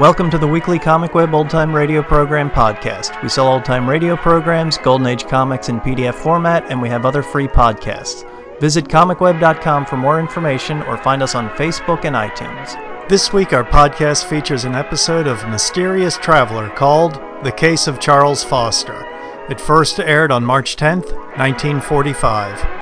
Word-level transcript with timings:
Welcome 0.00 0.30
to 0.30 0.38
the 0.38 0.48
weekly 0.48 0.78
Comic 0.78 1.12
Web 1.12 1.34
Old 1.34 1.50
Time 1.50 1.76
Radio 1.76 2.02
Program 2.02 2.48
podcast. 2.48 3.22
We 3.22 3.28
sell 3.28 3.46
old 3.46 3.66
time 3.66 3.86
radio 3.86 4.16
programs, 4.16 4.78
Golden 4.78 5.06
Age 5.06 5.26
comics 5.26 5.68
in 5.68 5.78
PDF 5.78 6.14
format, 6.14 6.64
and 6.70 6.80
we 6.80 6.88
have 6.88 7.04
other 7.04 7.22
free 7.22 7.46
podcasts. 7.46 8.24
Visit 8.60 8.86
comicweb.com 8.86 9.84
for 9.84 9.98
more 9.98 10.18
information 10.18 10.80
or 10.84 10.96
find 10.96 11.22
us 11.22 11.34
on 11.34 11.50
Facebook 11.50 12.06
and 12.06 12.16
iTunes. 12.16 13.08
This 13.10 13.34
week, 13.34 13.52
our 13.52 13.62
podcast 13.62 14.24
features 14.24 14.64
an 14.64 14.74
episode 14.74 15.26
of 15.26 15.46
Mysterious 15.50 16.16
Traveler 16.16 16.70
called 16.70 17.20
The 17.44 17.52
Case 17.52 17.86
of 17.86 18.00
Charles 18.00 18.42
Foster. 18.42 19.06
It 19.50 19.60
first 19.60 20.00
aired 20.00 20.32
on 20.32 20.46
March 20.46 20.76
10th, 20.76 21.12
1945. 21.36 22.80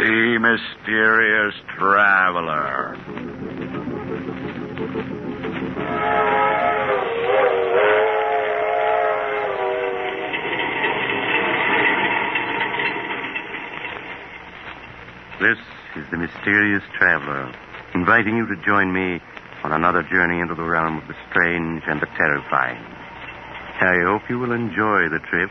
The 0.00 0.29
mysterious 0.40 1.54
traveler. 1.76 2.96
This 15.40 15.58
is 15.96 16.08
the 16.10 16.16
mysterious 16.16 16.82
traveler, 16.96 17.52
inviting 17.94 18.36
you 18.36 18.46
to 18.46 18.56
join 18.64 18.94
me 18.94 19.20
on 19.62 19.72
another 19.72 20.02
journey 20.04 20.40
into 20.40 20.54
the 20.54 20.62
realm 20.62 20.96
of 20.96 21.06
the 21.06 21.14
strange 21.28 21.82
and 21.86 22.00
the 22.00 22.08
terrifying. 22.16 22.80
I 22.80 24.08
hope 24.08 24.22
you 24.30 24.38
will 24.38 24.52
enjoy 24.52 25.10
the 25.12 25.20
trip, 25.28 25.50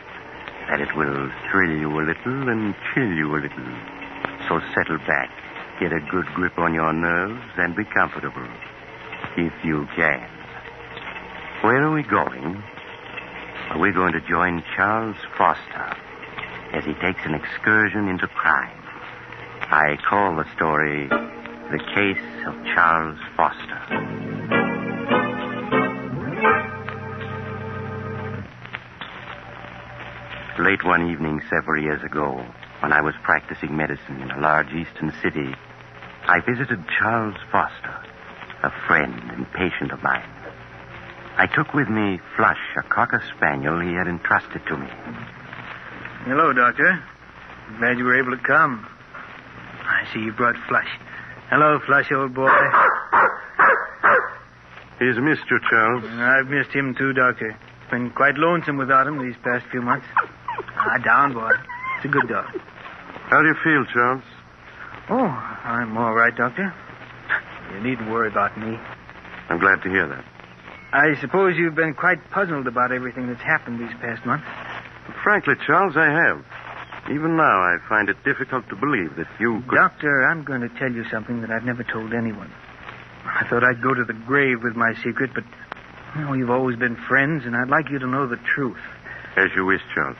that 0.68 0.80
it 0.80 0.96
will 0.96 1.30
thrill 1.48 1.78
you 1.78 1.90
a 1.90 2.02
little 2.02 2.48
and 2.48 2.74
chill 2.92 3.06
you 3.06 3.36
a 3.36 3.38
little. 3.38 3.99
So 4.50 4.58
settle 4.74 4.98
back, 5.06 5.30
get 5.78 5.92
a 5.92 6.00
good 6.10 6.26
grip 6.34 6.58
on 6.58 6.74
your 6.74 6.92
nerves, 6.92 7.40
and 7.56 7.76
be 7.76 7.84
comfortable, 7.84 8.48
if 9.36 9.52
you 9.62 9.86
can. 9.94 10.28
Where 11.62 11.84
are 11.84 11.92
we 11.92 12.02
going? 12.02 12.60
We're 13.76 13.92
going 13.92 14.12
to 14.12 14.20
join 14.28 14.64
Charles 14.74 15.14
Foster 15.38 15.94
as 16.72 16.84
he 16.84 16.94
takes 16.94 17.24
an 17.26 17.34
excursion 17.34 18.08
into 18.08 18.26
crime. 18.26 18.76
I 19.70 19.96
call 20.08 20.34
the 20.34 20.52
story 20.56 21.06
The 21.06 21.78
Case 21.94 22.46
of 22.48 22.54
Charles 22.74 23.18
Foster. 23.36 23.80
Late 30.58 30.84
one 30.84 31.08
evening 31.08 31.40
several 31.48 31.80
years 31.80 32.02
ago, 32.02 32.44
when 32.80 32.92
I 32.92 33.00
was 33.00 33.14
practicing 33.22 33.76
medicine 33.76 34.20
in 34.22 34.30
a 34.30 34.40
large 34.40 34.68
eastern 34.72 35.12
city, 35.22 35.54
I 36.26 36.40
visited 36.40 36.78
Charles 36.98 37.36
Foster, 37.52 37.96
a 38.62 38.70
friend 38.86 39.14
and 39.32 39.50
patient 39.52 39.92
of 39.92 40.02
mine. 40.02 40.28
I 41.36 41.46
took 41.46 41.72
with 41.74 41.88
me 41.88 42.20
Flush, 42.36 42.60
a 42.78 42.82
cocker 42.82 43.22
spaniel 43.36 43.80
he 43.80 43.94
had 43.94 44.06
entrusted 44.06 44.62
to 44.68 44.76
me. 44.76 44.88
Hello, 46.24 46.52
Doctor. 46.52 47.02
Glad 47.78 47.98
you 47.98 48.04
were 48.04 48.18
able 48.18 48.36
to 48.36 48.42
come. 48.42 48.86
I 49.84 50.06
see 50.12 50.20
you 50.20 50.32
brought 50.32 50.56
Flush. 50.68 50.88
Hello, 51.48 51.78
Flush, 51.86 52.10
old 52.12 52.34
boy. 52.34 52.50
He's 54.98 55.16
missed 55.16 55.48
you, 55.50 55.58
Charles. 55.70 56.04
I've 56.04 56.48
missed 56.48 56.70
him 56.70 56.94
too, 56.94 57.12
Doctor. 57.12 57.56
Been 57.90 58.10
quite 58.10 58.36
lonesome 58.36 58.76
without 58.76 59.06
him 59.06 59.18
these 59.18 59.36
past 59.42 59.64
few 59.70 59.80
months. 59.82 60.06
Ah, 60.76 60.98
down, 60.98 61.32
boy. 61.32 61.50
It's 62.00 62.06
a 62.06 62.16
good 62.16 62.28
dog. 62.28 62.48
How 63.28 63.42
do 63.42 63.48
you 63.48 63.56
feel, 63.62 63.84
Charles? 63.92 64.22
Oh, 65.10 65.28
I'm 65.28 65.98
all 65.98 66.14
right, 66.14 66.34
Doctor. 66.34 66.72
You 67.74 67.80
needn't 67.82 68.10
worry 68.10 68.28
about 68.28 68.56
me. 68.56 68.78
I'm 69.50 69.60
glad 69.60 69.82
to 69.82 69.90
hear 69.90 70.08
that. 70.08 70.24
I 70.94 71.20
suppose 71.20 71.58
you've 71.58 71.74
been 71.74 71.92
quite 71.92 72.30
puzzled 72.30 72.66
about 72.66 72.90
everything 72.90 73.26
that's 73.26 73.42
happened 73.42 73.80
these 73.80 73.94
past 74.00 74.24
months. 74.24 74.46
Frankly, 75.22 75.56
Charles, 75.66 75.92
I 75.94 76.08
have. 76.08 76.42
Even 77.12 77.36
now, 77.36 77.60
I 77.60 77.76
find 77.86 78.08
it 78.08 78.16
difficult 78.24 78.66
to 78.70 78.76
believe 78.76 79.16
that 79.16 79.28
you 79.38 79.62
could. 79.68 79.76
Doctor, 79.76 80.24
I'm 80.24 80.42
going 80.42 80.62
to 80.62 80.70
tell 80.78 80.90
you 80.90 81.04
something 81.10 81.42
that 81.42 81.50
I've 81.50 81.64
never 81.64 81.84
told 81.84 82.14
anyone. 82.14 82.50
I 83.26 83.46
thought 83.46 83.62
I'd 83.62 83.82
go 83.82 83.92
to 83.92 84.04
the 84.04 84.16
grave 84.24 84.62
with 84.62 84.74
my 84.74 84.94
secret, 85.04 85.32
but 85.34 85.44
you 86.16 86.22
know, 86.22 86.30
we've 86.30 86.48
always 86.48 86.78
been 86.78 86.96
friends, 86.96 87.44
and 87.44 87.54
I'd 87.54 87.68
like 87.68 87.90
you 87.90 87.98
to 87.98 88.06
know 88.06 88.26
the 88.26 88.40
truth. 88.56 88.80
As 89.36 89.50
you 89.54 89.66
wish, 89.66 89.82
Charles. 89.94 90.16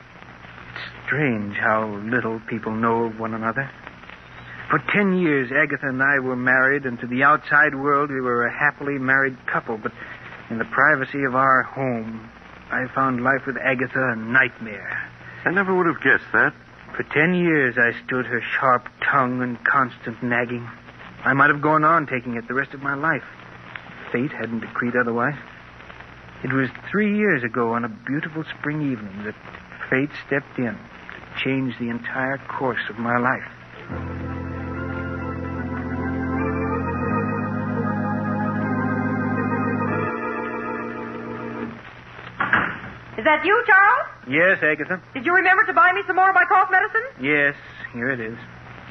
Strange 1.07 1.57
how 1.57 1.87
little 2.05 2.41
people 2.49 2.73
know 2.73 3.05
of 3.05 3.19
one 3.19 3.35
another. 3.35 3.71
For 4.71 4.79
ten 4.93 5.19
years, 5.19 5.51
Agatha 5.51 5.89
and 5.89 6.03
I 6.03 6.21
were 6.21 6.37
married, 6.37 6.87
and 6.87 6.99
to 7.01 7.07
the 7.07 7.25
outside 7.25 7.75
world, 7.75 8.11
we 8.11 8.21
were 8.21 8.47
a 8.47 8.57
happily 8.57 8.99
married 8.99 9.37
couple. 9.47 9.77
But 9.77 9.93
in 10.49 10.59
the 10.59 10.65
privacy 10.65 11.25
of 11.25 11.35
our 11.35 11.65
home, 11.65 12.31
I 12.71 12.87
found 12.95 13.23
life 13.23 13.47
with 13.47 13.57
Agatha 13.57 14.13
a 14.13 14.17
nightmare. 14.17 15.11
I 15.45 15.51
never 15.51 15.75
would 15.75 15.87
have 15.87 16.03
guessed 16.03 16.31
that. 16.33 16.55
For 16.97 17.03
ten 17.03 17.35
years, 17.35 17.77
I 17.79 17.93
stood 18.07 18.27
her 18.27 18.41
sharp 18.41 18.89
tongue 19.11 19.43
and 19.43 19.63
constant 19.65 20.23
nagging. 20.23 20.69
I 21.25 21.33
might 21.33 21.51
have 21.51 21.63
gone 21.63 21.83
on 21.83 22.07
taking 22.07 22.37
it 22.37 22.47
the 22.47 22.55
rest 22.55 22.73
of 22.73 22.83
my 22.83 22.95
life. 22.95 23.25
Fate 24.13 24.33
hadn't 24.33 24.61
decreed 24.61 24.95
otherwise. 24.97 25.39
It 26.43 26.53
was 26.53 26.69
three 26.91 27.17
years 27.17 27.43
ago 27.43 27.75
on 27.75 27.85
a 27.85 27.89
beautiful 27.89 28.45
spring 28.59 28.81
evening 28.81 29.25
that 29.25 29.35
fate 29.91 30.11
stepped 30.27 30.59
in 30.59 30.73
to 30.73 31.45
change 31.45 31.75
the 31.79 31.89
entire 31.89 32.39
course 32.49 32.83
of 32.89 32.97
my 32.99 33.19
life. 33.19 34.51
Is 43.19 43.25
that 43.25 43.45
you, 43.45 43.63
Charles? 43.67 44.07
Yes, 44.29 44.63
Agatha? 44.63 45.03
Did 45.13 45.27
you 45.27 45.35
remember 45.35 45.65
to 45.67 45.75
buy 45.75 45.93
me 45.93 46.01
some 46.07 46.17
more 46.17 46.29
of 46.31 46.35
my 46.35 46.45
cough 46.49 46.71
medicine? 46.71 47.03
Yes, 47.21 47.55
here 47.93 48.11
it 48.11 48.21
is. 48.21 48.39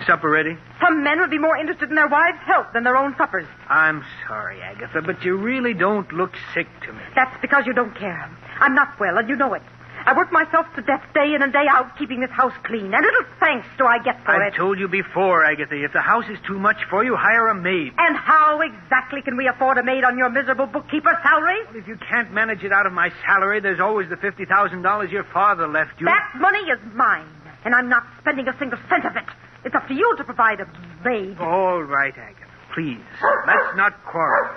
Supper 0.05 0.29
ready? 0.29 0.55
Some 0.81 1.03
men 1.03 1.19
would 1.19 1.31
be 1.31 1.39
more 1.39 1.57
interested 1.57 1.89
in 1.89 1.95
their 1.95 2.07
wives' 2.07 2.37
health 2.45 2.67
than 2.73 2.83
their 2.83 2.95
own 2.95 3.16
suppers. 3.17 3.47
I'm 3.67 4.03
sorry, 4.27 4.61
Agatha, 4.61 5.01
but 5.01 5.23
you 5.23 5.35
really 5.35 5.73
don't 5.73 6.11
look 6.13 6.31
sick 6.53 6.67
to 6.85 6.93
me. 6.93 7.01
That's 7.16 7.35
because 7.41 7.66
you 7.66 7.73
don't 7.73 7.95
care. 7.97 8.29
I'm 8.59 8.75
not 8.75 8.99
well, 8.99 9.17
and 9.17 9.27
you 9.27 9.35
know 9.35 9.53
it. 9.55 9.63
I 10.05 10.15
work 10.15 10.31
myself 10.31 10.65
to 10.75 10.81
death 10.81 11.03
day 11.13 11.33
in 11.35 11.41
and 11.41 11.51
day 11.51 11.65
out 11.69 11.97
keeping 11.97 12.19
this 12.19 12.31
house 12.31 12.53
clean, 12.63 12.93
and 12.93 13.03
little 13.03 13.25
thanks 13.39 13.67
do 13.77 13.85
I 13.85 13.99
get 14.03 14.23
for 14.25 14.33
it. 14.33 14.47
I've 14.47 14.53
it. 14.53 14.57
told 14.57 14.79
you 14.79 14.87
before, 14.87 15.45
Agatha, 15.45 15.75
if 15.83 15.93
the 15.93 16.01
house 16.01 16.25
is 16.29 16.37
too 16.47 16.59
much 16.59 16.77
for 16.89 17.03
you, 17.03 17.15
hire 17.15 17.47
a 17.47 17.55
maid. 17.55 17.93
And 17.97 18.15
how 18.15 18.61
exactly 18.61 19.21
can 19.21 19.37
we 19.37 19.47
afford 19.47 19.77
a 19.77 19.83
maid 19.83 20.03
on 20.03 20.17
your 20.17 20.29
miserable 20.29 20.65
bookkeeper's 20.67 21.17
salary? 21.23 21.59
If 21.75 21.87
you 21.87 21.97
can't 21.97 22.31
manage 22.31 22.63
it 22.63 22.71
out 22.71 22.85
of 22.85 22.93
my 22.93 23.11
salary, 23.25 23.59
there's 23.59 23.79
always 23.79 24.09
the 24.09 24.15
$50,000 24.15 25.11
your 25.11 25.23
father 25.25 25.67
left 25.67 25.99
you. 25.99 26.05
That 26.05 26.33
money 26.39 26.59
is 26.59 26.79
mine, 26.93 27.27
and 27.66 27.75
I'm 27.75 27.89
not 27.89 28.03
spending 28.21 28.47
a 28.47 28.57
single 28.57 28.79
cent 28.89 29.05
of 29.05 29.16
it. 29.16 29.25
It's 29.66 29.75
up 29.75 29.87
to 29.87 29.93
you 29.93 30.16
to 30.17 30.23
provide 30.23 30.59
a 30.61 30.67
maid. 31.03 31.37
All 31.39 31.83
right, 31.83 32.13
Agatha. 32.17 32.48
Please, 32.74 33.02
let's 33.47 33.75
not 33.75 33.94
quarrel. 34.06 34.50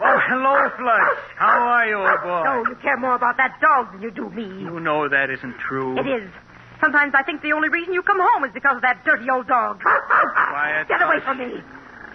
Oh, 0.00 0.18
hello, 0.28 0.68
Flush. 0.76 1.16
How 1.36 1.58
are 1.64 1.86
you, 1.88 1.96
old 1.96 2.20
boy? 2.22 2.42
No, 2.44 2.64
you 2.68 2.76
care 2.82 2.96
more 2.98 3.14
about 3.14 3.36
that 3.38 3.56
dog 3.60 3.92
than 3.92 4.02
you 4.02 4.10
do 4.10 4.28
me. 4.30 4.44
You 4.44 4.80
know 4.80 5.08
that 5.08 5.30
isn't 5.30 5.56
true. 5.66 5.98
It 5.98 6.06
is. 6.06 6.28
Sometimes 6.80 7.14
I 7.16 7.22
think 7.22 7.40
the 7.42 7.52
only 7.52 7.70
reason 7.70 7.94
you 7.94 8.02
come 8.02 8.18
home 8.20 8.44
is 8.44 8.52
because 8.52 8.76
of 8.76 8.82
that 8.82 9.04
dirty 9.04 9.30
old 9.30 9.46
dog. 9.48 9.80
Quiet, 9.80 10.88
Get 10.88 11.00
away 11.00 11.20
from 11.24 11.38
me. 11.38 11.62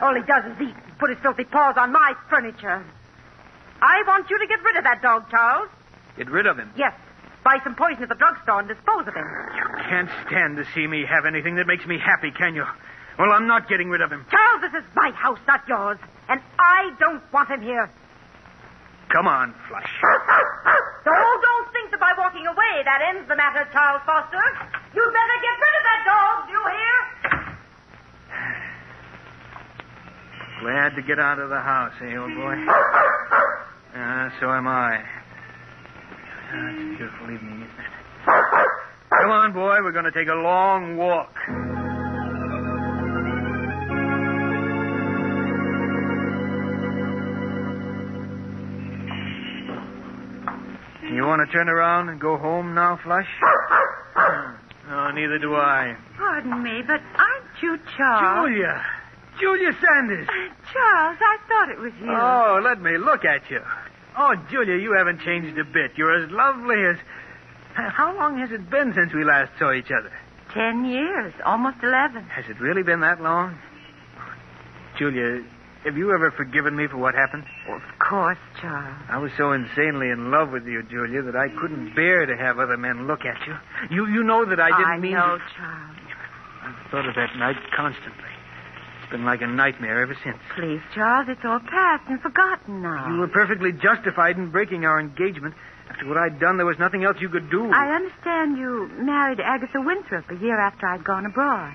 All 0.01 0.13
he 0.13 0.21
does 0.21 0.45
is 0.45 0.61
eat 0.61 0.75
and 0.75 0.97
put 0.99 1.09
his 1.09 1.19
filthy 1.19 1.45
paws 1.45 1.75
on 1.77 1.91
my 1.91 2.13
furniture. 2.29 2.85
I 3.81 4.03
want 4.05 4.29
you 4.29 4.37
to 4.37 4.45
get 4.47 4.61
rid 4.63 4.77
of 4.77 4.83
that 4.83 5.01
dog, 5.01 5.29
Charles. 5.31 5.69
Get 6.17 6.29
rid 6.29 6.45
of 6.45 6.57
him. 6.57 6.69
Yes. 6.77 6.93
Buy 7.43 7.57
some 7.63 7.73
poison 7.75 8.03
at 8.03 8.09
the 8.09 8.15
drugstore 8.15 8.59
and 8.59 8.67
dispose 8.67 9.07
of 9.07 9.15
him. 9.15 9.25
You 9.25 9.65
can't 9.89 10.09
stand 10.27 10.57
to 10.57 10.65
see 10.75 10.85
me 10.85 11.05
have 11.09 11.25
anything 11.25 11.55
that 11.55 11.65
makes 11.65 11.85
me 11.87 11.97
happy, 11.97 12.31
can 12.31 12.53
you? 12.53 12.65
Well, 13.17 13.31
I'm 13.31 13.47
not 13.47 13.67
getting 13.67 13.89
rid 13.89 14.01
of 14.01 14.11
him. 14.11 14.25
Charles, 14.31 14.48
this 14.61 14.73
is 14.73 14.83
my 14.95 15.11
house, 15.11 15.39
not 15.47 15.67
yours. 15.67 15.97
And 16.27 16.41
I 16.59 16.91
don't 16.99 17.23
want 17.33 17.49
him 17.49 17.61
here. 17.61 17.89
Come 19.09 19.27
on, 19.27 19.55
Flush. 19.67 19.89
So 21.05 21.11
don't 21.15 21.71
think 21.71 21.91
that 21.91 21.99
by 21.99 22.11
walking 22.17 22.45
away 22.45 22.83
that 22.83 23.01
ends 23.01 23.27
the 23.27 23.35
matter, 23.35 23.65
Charles 23.71 24.01
Foster. 24.05 24.43
You'd 24.93 25.13
better 25.13 25.37
get 25.41 25.55
rid 25.63 25.75
of 25.79 25.83
that 25.87 26.01
dog, 26.05 26.45
do 26.45 26.51
you 26.53 26.63
hear? 26.75 26.95
Glad 30.61 30.95
to 30.95 31.01
get 31.01 31.19
out 31.19 31.39
of 31.39 31.49
the 31.49 31.59
house, 31.59 31.93
eh, 32.01 32.17
old 32.17 32.35
boy? 32.35 32.55
Ah, 33.95 34.31
so 34.39 34.51
am 34.51 34.67
I. 34.67 35.01
Ah, 36.51 36.69
it's 36.69 36.81
a 36.83 36.97
beautiful 36.97 37.31
evening, 37.31 37.63
isn't 37.63 37.79
it? 37.79 37.91
Come 39.21 39.31
on, 39.31 39.53
boy. 39.53 39.79
We're 39.81 39.91
going 39.93 40.05
to 40.05 40.11
take 40.11 40.27
a 40.27 40.35
long 40.35 40.97
walk. 40.97 41.33
Want 51.29 51.47
to 51.47 51.53
turn 51.53 51.69
around 51.69 52.09
and 52.09 52.19
go 52.19 52.37
home 52.37 52.73
now, 52.73 52.99
Flush? 53.03 53.29
no, 54.89 55.11
neither 55.11 55.37
do 55.37 55.55
I. 55.55 55.95
Pardon 56.17 56.63
me, 56.63 56.81
but 56.81 56.99
aren't 57.15 57.61
you 57.61 57.77
Charles? 57.95 58.49
Julia! 58.49 58.83
Julia 59.39 59.71
Sanders! 59.79 60.27
Uh, 60.27 60.73
Charles, 60.73 61.17
I 61.21 61.37
thought 61.47 61.69
it 61.69 61.79
was 61.79 61.93
you. 62.01 62.11
Oh, 62.11 62.59
let 62.63 62.81
me 62.81 62.97
look 62.97 63.23
at 63.25 63.49
you. 63.49 63.61
Oh, 64.17 64.33
Julia, 64.49 64.75
you 64.81 64.93
haven't 64.97 65.21
changed 65.21 65.57
a 65.57 65.63
bit. 65.63 65.91
You're 65.95 66.23
as 66.23 66.31
lovely 66.31 66.83
as. 66.89 66.97
How 67.75 68.13
long 68.15 68.39
has 68.39 68.51
it 68.51 68.69
been 68.69 68.93
since 68.93 69.13
we 69.13 69.23
last 69.23 69.51
saw 69.59 69.71
each 69.71 69.91
other? 69.91 70.11
Ten 70.51 70.83
years, 70.83 71.31
almost 71.45 71.77
eleven. 71.83 72.23
Has 72.25 72.45
it 72.49 72.59
really 72.59 72.81
been 72.83 72.99
that 73.01 73.21
long? 73.21 73.57
Julia, 74.97 75.43
have 75.85 75.97
you 75.97 76.13
ever 76.13 76.31
forgiven 76.31 76.75
me 76.75 76.87
for 76.87 76.97
what 76.97 77.15
happened? 77.15 77.45
Of 77.69 77.81
course, 77.99 78.37
Charles. 78.61 78.95
I 79.09 79.17
was 79.17 79.31
so 79.37 79.51
insanely 79.53 80.09
in 80.09 80.31
love 80.31 80.51
with 80.51 80.65
you, 80.65 80.83
Julia, 80.83 81.21
that 81.23 81.35
I 81.35 81.47
couldn't 81.49 81.95
bear 81.95 82.25
to 82.25 82.35
have 82.35 82.59
other 82.59 82.77
men 82.77 83.07
look 83.07 83.21
at 83.25 83.37
you. 83.47 83.55
You 83.89 84.07
you 84.07 84.23
know 84.23 84.45
that 84.45 84.59
I 84.59 84.69
didn't 84.69 84.85
I 84.85 84.97
mean 84.97 85.13
know, 85.13 85.37
to... 85.37 85.43
Charles. 85.57 85.95
I've 86.63 86.91
thought 86.91 87.07
of 87.07 87.15
that 87.15 87.35
night 87.37 87.55
constantly. 87.75 88.29
It's 89.01 89.11
been 89.11 89.25
like 89.25 89.41
a 89.41 89.47
nightmare 89.47 90.01
ever 90.01 90.15
since. 90.23 90.37
Please, 90.55 90.81
Charles, 90.93 91.27
it's 91.29 91.41
all 91.43 91.59
past 91.59 92.03
and 92.09 92.21
forgotten 92.21 92.81
now. 92.81 93.07
You 93.11 93.19
were 93.21 93.27
perfectly 93.27 93.71
justified 93.71 94.37
in 94.37 94.51
breaking 94.51 94.85
our 94.85 94.99
engagement. 94.99 95.55
After 95.89 96.07
what 96.07 96.17
I'd 96.17 96.39
done, 96.39 96.57
there 96.57 96.65
was 96.67 96.77
nothing 96.77 97.03
else 97.03 97.17
you 97.19 97.29
could 97.29 97.49
do. 97.49 97.71
I 97.71 97.95
understand 97.95 98.57
you 98.57 98.87
married 98.99 99.39
Agatha 99.39 99.81
Winthrop 99.81 100.29
a 100.29 100.35
year 100.35 100.59
after 100.59 100.85
I'd 100.85 101.03
gone 101.03 101.25
abroad. 101.25 101.73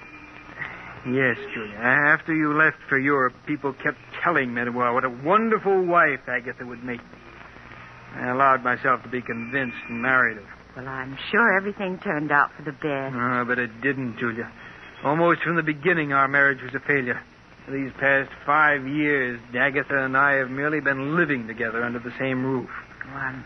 Yes, 1.06 1.36
Julia. 1.52 1.76
After 1.76 2.34
you 2.34 2.54
left 2.54 2.78
for 2.88 2.98
Europe, 2.98 3.34
people 3.46 3.74
kept 3.74 3.98
telling 4.22 4.54
me 4.54 4.62
what 4.70 5.04
a 5.04 5.10
wonderful 5.10 5.84
wife 5.84 6.20
Agatha 6.26 6.64
would 6.64 6.82
make 6.82 7.00
me. 7.00 7.18
I 8.14 8.28
allowed 8.30 8.64
myself 8.64 9.02
to 9.02 9.08
be 9.08 9.20
convinced 9.20 9.76
and 9.88 10.00
married 10.00 10.38
her. 10.38 10.48
Well, 10.76 10.88
I'm 10.88 11.18
sure 11.30 11.56
everything 11.56 11.98
turned 11.98 12.32
out 12.32 12.50
for 12.56 12.62
the 12.62 12.72
best. 12.72 13.14
Oh, 13.14 13.44
but 13.46 13.58
it 13.58 13.80
didn't, 13.82 14.18
Julia. 14.18 14.50
Almost 15.04 15.42
from 15.42 15.56
the 15.56 15.62
beginning, 15.62 16.12
our 16.12 16.26
marriage 16.26 16.62
was 16.62 16.74
a 16.74 16.80
failure. 16.80 17.20
For 17.66 17.72
these 17.72 17.92
past 17.98 18.30
five 18.46 18.86
years, 18.86 19.40
Agatha 19.54 20.04
and 20.04 20.16
I 20.16 20.32
have 20.34 20.50
merely 20.50 20.80
been 20.80 21.16
living 21.16 21.46
together 21.46 21.82
under 21.84 21.98
the 21.98 22.12
same 22.18 22.44
roof. 22.44 22.70
Oh, 23.06 23.16
I'm 23.16 23.44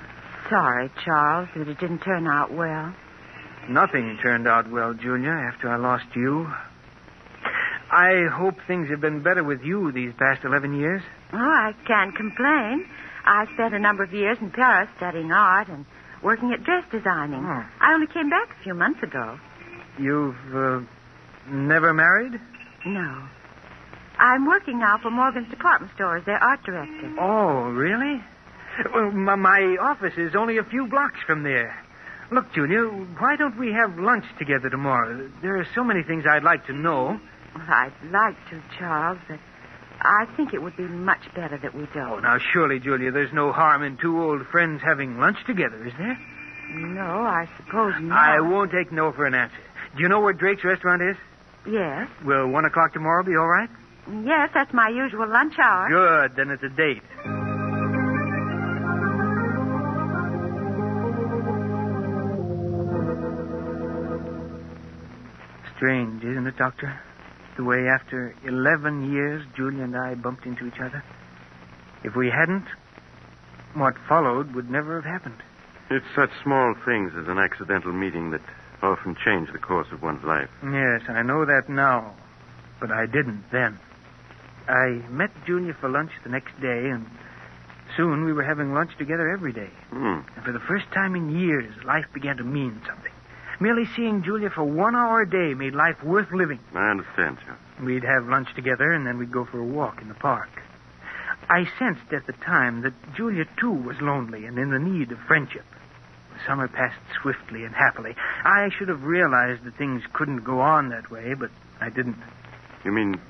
sorry, 0.49 0.91
Charles, 1.05 1.49
that 1.57 1.69
it 1.69 1.79
didn't 1.81 2.01
turn 2.01 2.27
out 2.27 2.53
well. 2.53 2.95
Nothing 3.69 4.17
turned 4.23 4.47
out 4.47 4.71
well, 4.71 4.95
Julia, 4.95 5.31
after 5.31 5.69
I 5.69 5.77
lost 5.77 6.07
you. 6.15 6.51
I 7.91 8.27
hope 8.31 8.57
things 8.67 8.91
have 8.91 9.01
been 9.01 9.23
better 9.23 9.43
with 9.43 9.63
you 9.63 9.93
these 9.93 10.13
past 10.19 10.45
11 10.45 10.79
years. 10.79 11.03
Oh, 11.33 11.37
I 11.39 11.75
can't 11.87 12.15
complain. 12.15 12.87
I 13.25 13.47
spent 13.55 13.75
a 13.75 13.79
number 13.79 14.03
of 14.03 14.13
years 14.13 14.39
in 14.41 14.51
Paris 14.51 14.89
studying 14.97 15.33
art 15.33 15.69
and 15.69 15.87
working 16.23 16.53
at 16.53 16.65
dress 16.65 16.85
designing. 16.91 17.45
Oh. 17.45 17.65
I 17.81 17.95
only 17.95 18.07
came 18.07 18.29
back 18.31 18.51
a 18.59 18.63
few 18.63 18.75
months 18.75 19.03
ago. 19.03 19.39
You've 19.99 20.37
uh, 20.55 20.81
never 21.51 21.95
married? 21.95 22.41
No. 22.85 23.29
I'm 24.19 24.47
working 24.47 24.79
now 24.81 24.99
for 24.99 25.11
Morgan's 25.11 25.49
department 25.49 25.93
store 25.95 26.17
as 26.17 26.25
their 26.25 26.43
art 26.43 26.63
director. 26.65 27.15
Oh, 27.21 27.71
really? 27.71 28.23
Well, 28.95 29.11
my, 29.13 29.35
my 29.37 29.77
office 29.81 30.15
is 30.17 30.35
only 30.37 30.59
a 30.59 30.65
few 30.65 30.87
blocks 30.87 31.19
from 31.27 31.43
there. 31.43 31.75
Look, 32.31 32.53
Julia, 32.53 32.83
why 33.19 33.37
don't 33.37 33.59
we 33.59 33.73
have 33.73 33.99
lunch 33.99 34.25
together 34.39 34.69
tomorrow? 34.69 35.31
There 35.41 35.57
are 35.57 35.67
so 35.75 35.83
many 35.83 36.03
things 36.03 36.25
I'd 36.29 36.43
like 36.43 36.67
to 36.67 36.73
know. 36.73 37.19
Well, 37.59 37.67
I'd 37.69 37.93
like 38.11 38.37
to, 38.51 38.63
Charles, 38.79 39.19
but 39.29 39.39
I 40.01 40.27
think 40.37 40.55
it 40.55 40.63
would 40.63 40.77
be 40.77 40.85
much 40.87 41.23
better 41.35 41.59
that 41.59 41.75
we 41.75 41.87
don't. 41.93 42.11
Oh, 42.13 42.19
now, 42.21 42.39
surely, 42.53 42.79
Julia, 42.79 43.11
there's 43.11 43.33
no 43.33 43.53
harm 43.53 43.83
in 43.83 43.97
two 43.97 44.23
old 44.23 44.47
friends 44.47 44.81
having 44.85 45.19
lunch 45.19 45.39
together, 45.47 45.85
is 45.87 45.93
there? 45.99 46.19
No, 46.71 47.03
I 47.23 47.49
suppose 47.57 47.95
not. 48.01 48.19
I 48.19 48.41
won't 48.41 48.71
take 48.71 48.93
no 48.93 49.11
for 49.13 49.25
an 49.27 49.35
answer. 49.35 49.57
Do 49.97 50.03
you 50.03 50.09
know 50.09 50.21
where 50.21 50.33
Drake's 50.35 50.63
restaurant 50.65 51.03
is? 51.03 51.17
Yes. 51.67 52.09
Will 52.25 52.47
one 52.49 52.65
o'clock 52.65 52.93
tomorrow 52.93 53.25
be 53.25 53.35
all 53.37 53.49
right? 53.49 53.69
Yes, 54.25 54.51
that's 54.55 54.73
my 54.73 54.89
usual 54.89 55.29
lunch 55.29 55.55
hour. 55.59 55.89
Good, 56.29 56.37
then 56.37 56.51
it's 56.51 56.63
a 56.63 56.69
date. 56.69 57.03
Strange, 65.77 66.25
isn't 66.25 66.47
it, 66.47 66.57
Doctor? 66.57 67.01
The 67.59 67.65
way 67.65 67.89
after 67.89 68.37
11 68.47 69.13
years, 69.13 69.45
Julia 69.57 69.83
and 69.83 69.97
I 69.97 70.15
bumped 70.15 70.47
into 70.47 70.65
each 70.65 70.79
other. 70.79 71.03
If 72.05 72.15
we 72.15 72.31
hadn't, 72.31 72.67
what 73.75 73.95
followed 74.09 74.55
would 74.55 74.71
never 74.71 74.95
have 74.95 75.05
happened. 75.05 75.43
It's 75.91 76.07
such 76.15 76.31
small 76.45 76.77
things 76.87 77.15
as 77.19 77.27
an 77.27 77.39
accidental 77.39 77.93
meeting 77.93 78.31
that 78.31 78.43
often 78.81 79.17
change 79.25 79.51
the 79.53 79.59
course 79.59 79.89
of 79.91 80.03
one's 80.03 80.23
life. 80.23 80.49
Yes, 80.63 81.03
I 81.09 81.23
know 81.23 81.45
that 81.45 81.69
now, 81.69 82.15
but 82.79 82.93
I 82.93 83.07
didn't 83.07 83.43
then. 83.51 83.77
I 84.69 85.03
met 85.11 85.31
Julia 85.45 85.75
for 85.81 85.89
lunch 85.89 86.13
the 86.23 86.31
next 86.31 86.55
day, 86.61 86.91
and 86.91 87.07
soon 87.97 88.25
we 88.25 88.33
were 88.33 88.45
having 88.45 88.73
lunch 88.73 88.93
together 88.99 89.29
every 89.33 89.53
day. 89.53 89.71
Hmm. 89.91 90.21
And 90.37 90.45
for 90.45 90.53
the 90.53 90.63
first 90.69 90.87
time 90.95 91.17
in 91.17 91.37
years, 91.37 91.75
life 91.85 92.07
began 92.15 92.37
to 92.37 92.45
mean 92.45 92.81
something. 92.87 93.13
Merely 93.61 93.87
seeing 93.97 94.23
Julia 94.23 94.51
for 94.51 94.65
one 94.65 94.95
hour 94.95 95.23
a 95.23 95.29
day 95.29 95.55
made 95.55 95.75
life 95.75 96.03
worth 96.05 96.31
living. 96.33 96.61
I 96.75 96.91
understand 96.91 97.39
you. 97.47 97.85
We'd 97.85 98.05
have 98.05 98.29
lunch 98.29 98.55
together, 98.55 98.93
and 98.93 99.07
then 99.07 99.19
we'd 99.19 99.33
go 99.33 99.45
for 99.45 99.59
a 99.59 99.65
walk 99.65 100.01
in 100.01 100.09
the 100.09 100.15
park. 100.15 100.49
I 101.51 101.67
sensed 101.79 102.13
at 102.13 102.27
the 102.27 102.35
time 102.35 102.83
that 102.83 102.93
Julia, 103.17 103.47
too, 103.59 103.73
was 103.73 104.01
lonely 104.01 104.45
and 104.45 104.59
in 104.59 104.71
the 104.71 104.79
need 104.79 105.11
of 105.11 105.19
friendship. 105.27 105.65
The 106.35 106.41
summer 106.47 106.69
passed 106.69 107.01
swiftly 107.21 107.65
and 107.65 107.75
happily. 107.75 108.15
I 108.45 108.69
should 108.77 108.89
have 108.89 109.03
realized 109.03 109.65
that 109.65 109.77
things 109.77 110.03
couldn't 110.13 110.45
go 110.45 110.61
on 110.61 110.91
that 110.91 111.11
way, 111.11 111.35
but 111.35 111.51
I 111.81 111.89
didn't. 111.89 112.19
You 112.85 112.93
mean 112.93 113.21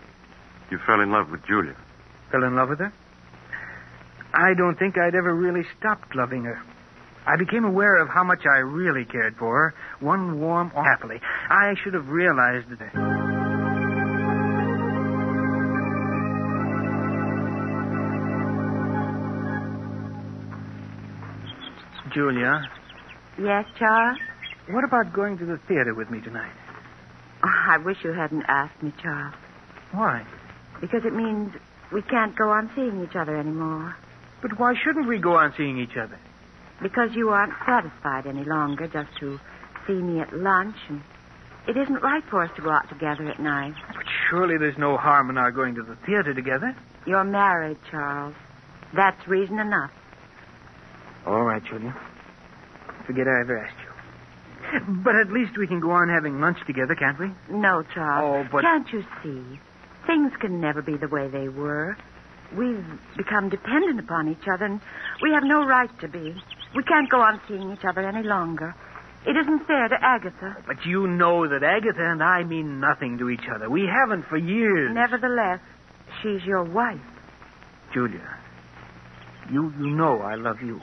you 0.70 0.78
fell 0.84 1.00
in 1.00 1.10
love 1.10 1.31
with 1.31 1.46
Julia? 1.46 1.76
Fell 2.31 2.44
in 2.44 2.54
love 2.54 2.69
with 2.69 2.81
her? 2.81 2.92
I 4.34 4.52
don't 4.54 4.78
think 4.78 4.98
I'd 4.98 5.14
ever 5.14 5.34
really 5.34 5.64
stopped 5.78 6.14
loving 6.14 6.44
her. 6.44 6.60
I 7.28 7.36
became 7.36 7.64
aware 7.64 7.96
of 8.02 8.08
how 8.08 8.25
much 8.25 8.40
I 8.50 8.58
really 8.58 9.04
cared 9.04 9.36
for 9.36 9.54
her, 9.54 9.75
one 10.00 10.40
warm, 10.40 10.70
happily. 10.70 11.20
I 11.50 11.75
should 11.84 11.92
have 11.94 12.08
realized 12.08 12.70
that. 12.78 12.94
Julia, 22.14 22.62
Yes, 23.40 23.64
Charles? 23.78 24.19
what 24.70 24.84
about 24.84 25.12
going 25.12 25.38
to 25.38 25.44
the 25.44 25.58
theater 25.69 25.94
with 25.94 26.10
me 26.10 26.20
tonight? 26.20 26.52
Oh, 27.44 27.48
I 27.70 27.79
wish 27.79 27.98
you 28.03 28.12
hadn't 28.12 28.44
asked 28.48 28.82
me, 28.82 28.93
Charles, 29.03 29.34
Why? 29.93 30.26
because 30.81 31.03
it 31.05 31.14
means 31.14 31.53
we 31.93 32.03
can't 32.03 32.36
go 32.36 32.50
on 32.50 32.70
seeing 32.74 33.03
each 33.03 33.17
other 33.17 33.36
anymore. 33.36 33.96
But 34.43 34.58
why 34.58 34.74
shouldn't 34.82 35.08
we 35.08 35.19
go 35.19 35.36
on 35.36 35.53
seeing 35.56 35.79
each 35.79 35.96
other? 35.96 36.19
Because 36.82 37.11
you 37.15 37.31
aren't 37.31 37.55
satisfied 37.67 38.27
any 38.27 38.44
longer 38.44 38.87
just 38.87 39.11
to 39.20 39.41
see 39.87 39.94
me 39.94 40.20
at 40.20 40.32
lunch, 40.37 40.77
and 40.89 41.03
it 41.67 41.77
isn't 41.77 42.03
right 42.03 42.23
for 42.31 42.43
us 42.43 42.51
to 42.56 42.63
go 42.63 42.70
out 42.70 42.89
together 42.89 43.29
at 43.29 43.41
night. 43.41 43.75
But 43.94 44.05
surely 44.31 44.56
there's 44.58 44.79
no 44.79 44.97
harm 44.97 45.29
in 45.31 45.39
our 45.39 45.51
going 45.51 45.75
to 45.75 45.82
the 45.82 45.97
theater 46.06 46.32
together. 46.35 46.77
You're 47.06 47.25
married, 47.25 47.79
Charles. 47.91 48.35
That's 48.94 49.27
reason 49.27 49.58
enough. 49.58 49.91
All 51.27 51.43
right, 51.44 51.63
Julia. 51.65 51.97
Forget 53.06 53.27
I 53.27 53.41
ever 53.41 53.58
asked 53.58 53.77
you. 53.81 53.85
But 55.03 55.17
at 55.17 55.31
least 55.32 55.56
we 55.56 55.67
can 55.67 55.81
go 55.81 55.91
on 55.93 56.08
having 56.08 56.41
lunch 56.41 56.58
together, 56.67 56.94
can't 56.94 57.19
we? 57.19 57.31
No, 57.51 57.82
Charles. 57.94 58.47
Oh, 58.47 58.49
but- 58.53 58.63
Can't 58.63 58.91
you 58.93 59.03
see? 59.23 59.58
Things 60.06 60.32
can 60.41 60.61
never 60.61 60.81
be 60.82 60.97
the 60.97 61.08
way 61.08 61.29
they 61.29 61.49
were. 61.49 61.97
We've 62.56 62.84
become 63.17 63.50
dependent 63.50 64.00
upon 64.00 64.28
each 64.28 64.48
other, 64.52 64.64
and 64.64 64.81
we 65.22 65.32
have 65.32 65.44
no 65.44 65.67
right 65.67 65.90
to 66.00 66.08
be. 66.08 66.34
We 66.74 66.82
can't 66.82 67.10
go 67.10 67.20
on 67.20 67.40
seeing 67.48 67.72
each 67.72 67.84
other 67.84 68.06
any 68.06 68.22
longer. 68.22 68.74
It 69.26 69.36
isn't 69.36 69.67
fair 69.67 69.88
to 69.88 69.96
Agatha. 70.00 70.56
Oh, 70.58 70.62
but 70.67 70.86
you 70.86 71.06
know 71.06 71.46
that 71.48 71.62
Agatha 71.62 72.02
and 72.02 72.22
I 72.22 72.44
mean 72.44 72.81
nothing 72.81 73.19
to 73.19 73.28
each 73.28 73.46
other. 73.52 73.69
We 73.69 73.86
haven't 73.86 74.26
for 74.26 74.38
years. 74.38 74.94
Nevertheless, 74.94 75.60
she's 76.22 76.44
your 76.44 76.64
wife. 76.64 77.00
Julia, 77.93 78.38
you 79.50 79.72
you 79.78 79.90
know 79.90 80.20
I 80.20 80.36
love 80.36 80.62
you. 80.62 80.81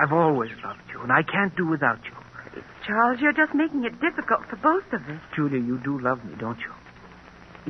I've 0.00 0.12
always 0.12 0.50
loved 0.64 0.82
you, 0.92 1.02
and 1.02 1.12
I 1.12 1.22
can't 1.22 1.54
do 1.56 1.66
without 1.66 2.04
you. 2.04 2.62
Charles, 2.86 3.20
you're 3.20 3.32
just 3.32 3.54
making 3.54 3.84
it 3.84 4.00
difficult 4.00 4.46
for 4.48 4.56
both 4.56 4.92
of 4.92 5.02
us. 5.08 5.20
Julia, 5.34 5.58
you 5.60 5.78
do 5.78 5.98
love 5.98 6.24
me, 6.24 6.34
don't 6.38 6.58
you? 6.60 6.72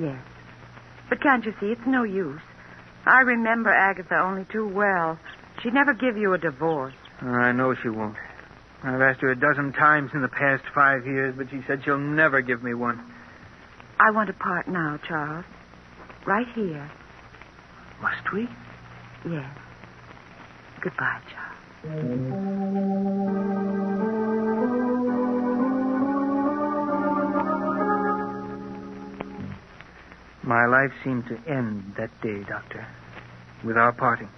Yes. 0.04 0.22
But 1.08 1.20
can't 1.22 1.44
you 1.44 1.54
see, 1.60 1.66
it's 1.66 1.86
no 1.86 2.02
use. 2.02 2.40
I 3.06 3.20
remember 3.20 3.70
Agatha 3.70 4.18
only 4.18 4.44
too 4.52 4.66
well. 4.68 5.18
She'd 5.62 5.74
never 5.74 5.94
give 5.94 6.16
you 6.16 6.34
a 6.34 6.38
divorce. 6.38 6.94
Uh, 7.22 7.28
I 7.28 7.52
know 7.52 7.74
she 7.74 7.88
won't. 7.88 8.16
I've 8.82 9.00
asked 9.00 9.20
her 9.20 9.30
a 9.30 9.36
dozen 9.36 9.72
times 9.72 10.10
in 10.12 10.22
the 10.22 10.28
past 10.28 10.64
five 10.74 11.06
years, 11.06 11.34
but 11.36 11.48
she 11.50 11.62
said 11.66 11.82
she'll 11.84 11.98
never 11.98 12.40
give 12.42 12.62
me 12.62 12.74
one. 12.74 13.02
I 13.98 14.10
want 14.10 14.26
to 14.26 14.34
part 14.34 14.68
now, 14.68 14.98
Charles. 15.08 15.44
Right 16.26 16.46
here. 16.54 16.90
Must 18.02 18.32
we? 18.32 18.48
Yes. 19.28 19.56
Goodbye, 20.82 21.20
Charles. 21.84 23.52
My 30.46 30.66
life 30.66 30.92
seemed 31.02 31.26
to 31.26 31.38
end 31.50 31.94
that 31.98 32.10
day, 32.22 32.44
Doctor, 32.48 32.86
with 33.64 33.76
our 33.76 33.92
parting. 33.92 34.28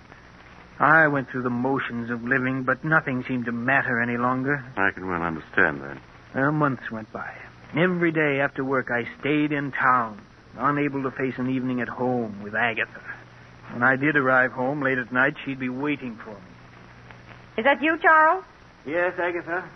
I 0.81 1.07
went 1.09 1.29
through 1.29 1.43
the 1.43 1.51
motions 1.51 2.11
of 2.11 2.23
living, 2.23 2.63
but 2.63 2.83
nothing 2.83 3.25
seemed 3.29 3.45
to 3.45 3.53
matter 3.53 4.01
any 4.01 4.17
longer. 4.17 4.65
I 4.77 4.91
can 4.91 5.07
well 5.07 5.23
understand 5.23 5.83
that. 5.83 5.99
Well, 6.35 6.53
months 6.53 6.91
went 6.91 7.13
by. 7.13 7.31
Every 7.77 8.11
day 8.11 8.41
after 8.41 8.65
work, 8.65 8.91
I 8.91 9.07
stayed 9.21 9.53
in 9.53 9.73
town, 9.73 10.23
unable 10.57 11.03
to 11.03 11.11
face 11.11 11.35
an 11.37 11.51
evening 11.51 11.83
at 11.83 11.89
home 11.89 12.43
with 12.43 12.55
Agatha. 12.55 13.03
When 13.73 13.83
I 13.83 13.97
did 13.97 14.17
arrive 14.17 14.53
home 14.53 14.81
late 14.81 14.97
at 14.97 15.13
night, 15.13 15.35
she'd 15.45 15.61
be 15.61 15.69
waiting 15.69 16.19
for 16.25 16.31
me. 16.31 16.41
Is 17.59 17.65
that 17.65 17.83
you, 17.83 17.99
Charles? 18.01 18.45
Yes, 18.87 19.13
Agatha. 19.19 19.69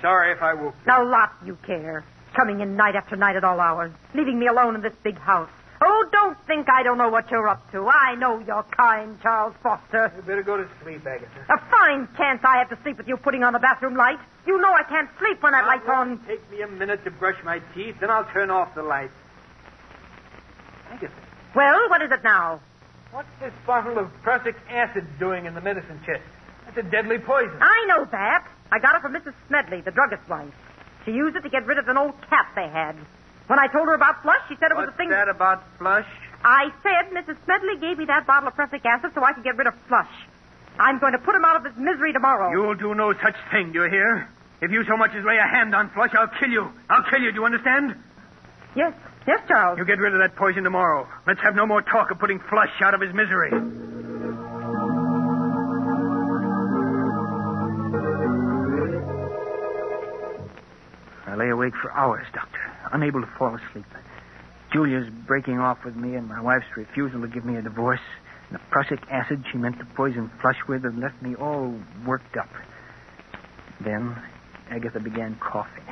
Sorry 0.00 0.30
if 0.32 0.42
I 0.42 0.54
woke. 0.54 0.74
Now, 0.86 1.04
lot 1.04 1.32
you 1.44 1.58
care. 1.66 2.04
Coming 2.36 2.60
in 2.60 2.76
night 2.76 2.94
after 2.96 3.16
night 3.16 3.34
at 3.36 3.44
all 3.44 3.60
hours, 3.60 3.90
leaving 4.14 4.38
me 4.38 4.46
alone 4.46 4.74
in 4.74 4.82
this 4.82 4.92
big 5.02 5.18
house. 5.18 5.48
Oh, 5.82 6.08
don't 6.12 6.36
think 6.46 6.68
I 6.70 6.82
don't 6.82 6.98
know 6.98 7.08
what 7.08 7.30
you're 7.30 7.48
up 7.48 7.70
to. 7.72 7.86
I 7.88 8.14
know 8.14 8.38
you're 8.46 8.62
kind, 8.76 9.18
Charles 9.22 9.54
Foster. 9.62 10.12
You 10.16 10.22
better 10.22 10.42
go 10.42 10.56
to 10.56 10.66
sleep, 10.82 11.06
Agatha. 11.06 11.46
A 11.50 11.58
fine 11.70 12.08
chance 12.16 12.40
I 12.44 12.58
have 12.58 12.68
to 12.70 12.78
sleep 12.82 12.98
with 12.98 13.08
you 13.08 13.16
putting 13.16 13.42
on 13.42 13.52
the 13.54 13.58
bathroom 13.58 13.94
light. 13.96 14.18
You 14.46 14.60
know 14.60 14.72
I 14.72 14.82
can't 14.84 15.08
sleep 15.18 15.42
when 15.42 15.52
that 15.52 15.62
Now, 15.62 15.68
light's 15.68 15.88
on. 15.88 16.18
Take 16.26 16.50
me 16.50 16.60
a 16.62 16.66
minute 16.68 17.04
to 17.04 17.10
brush 17.10 17.36
my 17.44 17.60
teeth, 17.74 17.96
then 18.00 18.10
I'll 18.10 18.24
turn 18.32 18.50
off 18.50 18.74
the 18.74 18.82
light. 18.82 19.10
Agatha, 20.90 21.12
Well, 21.54 21.88
what 21.88 22.02
is 22.02 22.10
it 22.10 22.22
now? 22.22 22.60
what's 23.12 23.28
this 23.40 23.52
bottle 23.66 23.98
of 23.98 24.10
prussic 24.22 24.56
acid 24.68 25.06
doing 25.18 25.46
in 25.46 25.54
the 25.54 25.60
medicine 25.62 26.00
chest? 26.04 26.22
That's 26.66 26.76
a 26.78 26.82
deadly 26.90 27.18
poison. 27.18 27.56
I 27.62 27.84
know 27.88 28.04
that. 28.12 28.46
I 28.70 28.78
got 28.78 28.94
it 28.96 29.00
from 29.02 29.14
Mrs. 29.14 29.32
Smedley, 29.48 29.80
the 29.80 29.90
druggist's 29.90 30.28
wife. 30.28 30.52
She 31.06 31.12
used 31.12 31.36
it 31.36 31.42
to 31.42 31.48
get 31.48 31.64
rid 31.66 31.78
of 31.78 31.88
an 31.88 31.96
old 31.96 32.12
cat 32.28 32.52
they 32.54 32.68
had. 32.68 32.96
When 33.46 33.58
I 33.58 33.68
told 33.68 33.86
her 33.88 33.94
about 33.94 34.22
Flush, 34.22 34.42
she 34.48 34.56
said 34.60 34.70
it 34.72 34.76
was 34.76 34.86
What's 34.86 34.94
a 34.94 34.98
thing. 34.98 35.08
that 35.10 35.28
about 35.28 35.62
flush? 35.78 36.04
I 36.44 36.68
said 36.82 37.10
Mrs. 37.14 37.36
Smedley 37.44 37.78
gave 37.80 37.96
me 37.98 38.04
that 38.06 38.26
bottle 38.26 38.48
of 38.48 38.54
prussic 38.54 38.84
acid 38.84 39.12
so 39.14 39.22
I 39.24 39.32
could 39.32 39.44
get 39.44 39.56
rid 39.56 39.66
of 39.66 39.74
Flush. 39.88 40.10
I'm 40.78 40.98
going 40.98 41.12
to 41.12 41.18
put 41.18 41.34
him 41.34 41.44
out 41.44 41.56
of 41.56 41.64
his 41.64 41.74
misery 41.78 42.12
tomorrow. 42.12 42.50
You'll 42.50 42.74
do 42.74 42.94
no 42.94 43.12
such 43.14 43.36
thing, 43.50 43.72
do 43.72 43.84
you 43.84 43.90
hear? 43.90 44.28
If 44.60 44.70
you 44.70 44.84
so 44.84 44.96
much 44.96 45.12
as 45.14 45.24
lay 45.24 45.38
a 45.38 45.46
hand 45.46 45.74
on 45.74 45.90
Flush, 45.90 46.10
I'll 46.14 46.28
kill 46.38 46.50
you. 46.50 46.70
I'll 46.90 47.04
kill 47.08 47.22
you, 47.22 47.30
do 47.30 47.36
you 47.40 47.44
understand? 47.46 47.94
Yes, 48.74 48.92
yes, 49.26 49.40
Charles. 49.48 49.78
You 49.78 49.84
get 49.86 49.98
rid 49.98 50.12
of 50.12 50.20
that 50.20 50.34
poison 50.36 50.64
tomorrow. 50.64 51.08
Let's 51.26 51.40
have 51.40 51.54
no 51.54 51.66
more 51.66 51.82
talk 51.82 52.10
of 52.10 52.18
putting 52.18 52.40
Flush 52.50 52.72
out 52.82 52.94
of 52.94 53.00
his 53.00 53.14
misery. 53.14 53.50
Awake 61.66 61.74
for 61.82 61.90
hours, 61.92 62.26
Doctor, 62.32 62.60
unable 62.92 63.20
to 63.20 63.26
fall 63.38 63.56
asleep. 63.56 63.86
Julia's 64.72 65.08
breaking 65.26 65.58
off 65.58 65.78
with 65.84 65.96
me, 65.96 66.14
and 66.14 66.28
my 66.28 66.40
wife's 66.40 66.66
refusal 66.76 67.20
to 67.22 67.28
give 67.28 67.44
me 67.44 67.56
a 67.56 67.62
divorce. 67.62 68.00
And 68.48 68.58
the 68.58 68.62
prussic 68.70 69.00
acid 69.10 69.44
she 69.50 69.58
meant 69.58 69.78
to 69.78 69.84
poison 69.96 70.30
Flush 70.40 70.58
with 70.68 70.84
had 70.84 70.96
left 70.96 71.20
me 71.22 71.34
all 71.34 71.74
worked 72.06 72.36
up. 72.36 72.48
Then 73.80 74.16
Agatha 74.70 75.00
began 75.00 75.36
coughing. 75.40 75.84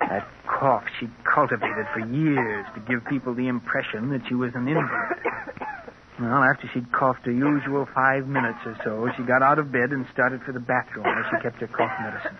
That 0.00 0.26
cough 0.46 0.84
she'd 0.98 1.12
cultivated 1.24 1.86
for 1.92 2.00
years 2.00 2.66
to 2.74 2.80
give 2.80 3.04
people 3.06 3.34
the 3.34 3.46
impression 3.46 4.10
that 4.10 4.22
she 4.28 4.34
was 4.34 4.50
an 4.54 4.66
invalid. 4.66 4.88
Well, 6.18 6.42
after 6.42 6.68
she'd 6.74 6.90
coughed 6.92 7.24
her 7.26 7.32
usual 7.32 7.86
five 7.94 8.26
minutes 8.26 8.58
or 8.66 8.76
so, 8.84 9.08
she 9.16 9.22
got 9.22 9.42
out 9.42 9.58
of 9.58 9.72
bed 9.72 9.90
and 9.90 10.04
started 10.12 10.42
for 10.42 10.52
the 10.52 10.60
bathroom 10.60 11.04
where 11.04 11.26
she 11.30 11.40
kept 11.42 11.60
her 11.60 11.68
cough 11.68 11.92
medicine. 12.00 12.36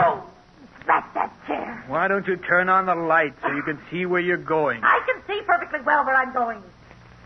oh, 0.00 0.30
that's 0.86 1.12
that 1.14 1.32
chair. 1.46 1.75
Why 1.86 2.08
don't 2.08 2.26
you 2.26 2.36
turn 2.36 2.68
on 2.68 2.86
the 2.86 2.94
light 2.94 3.34
so 3.42 3.52
you 3.52 3.62
can 3.62 3.78
see 3.90 4.06
where 4.06 4.20
you're 4.20 4.36
going? 4.36 4.82
I 4.82 5.00
can 5.06 5.22
see 5.26 5.40
perfectly 5.46 5.80
well 5.86 6.04
where 6.04 6.16
I'm 6.16 6.32
going. 6.32 6.62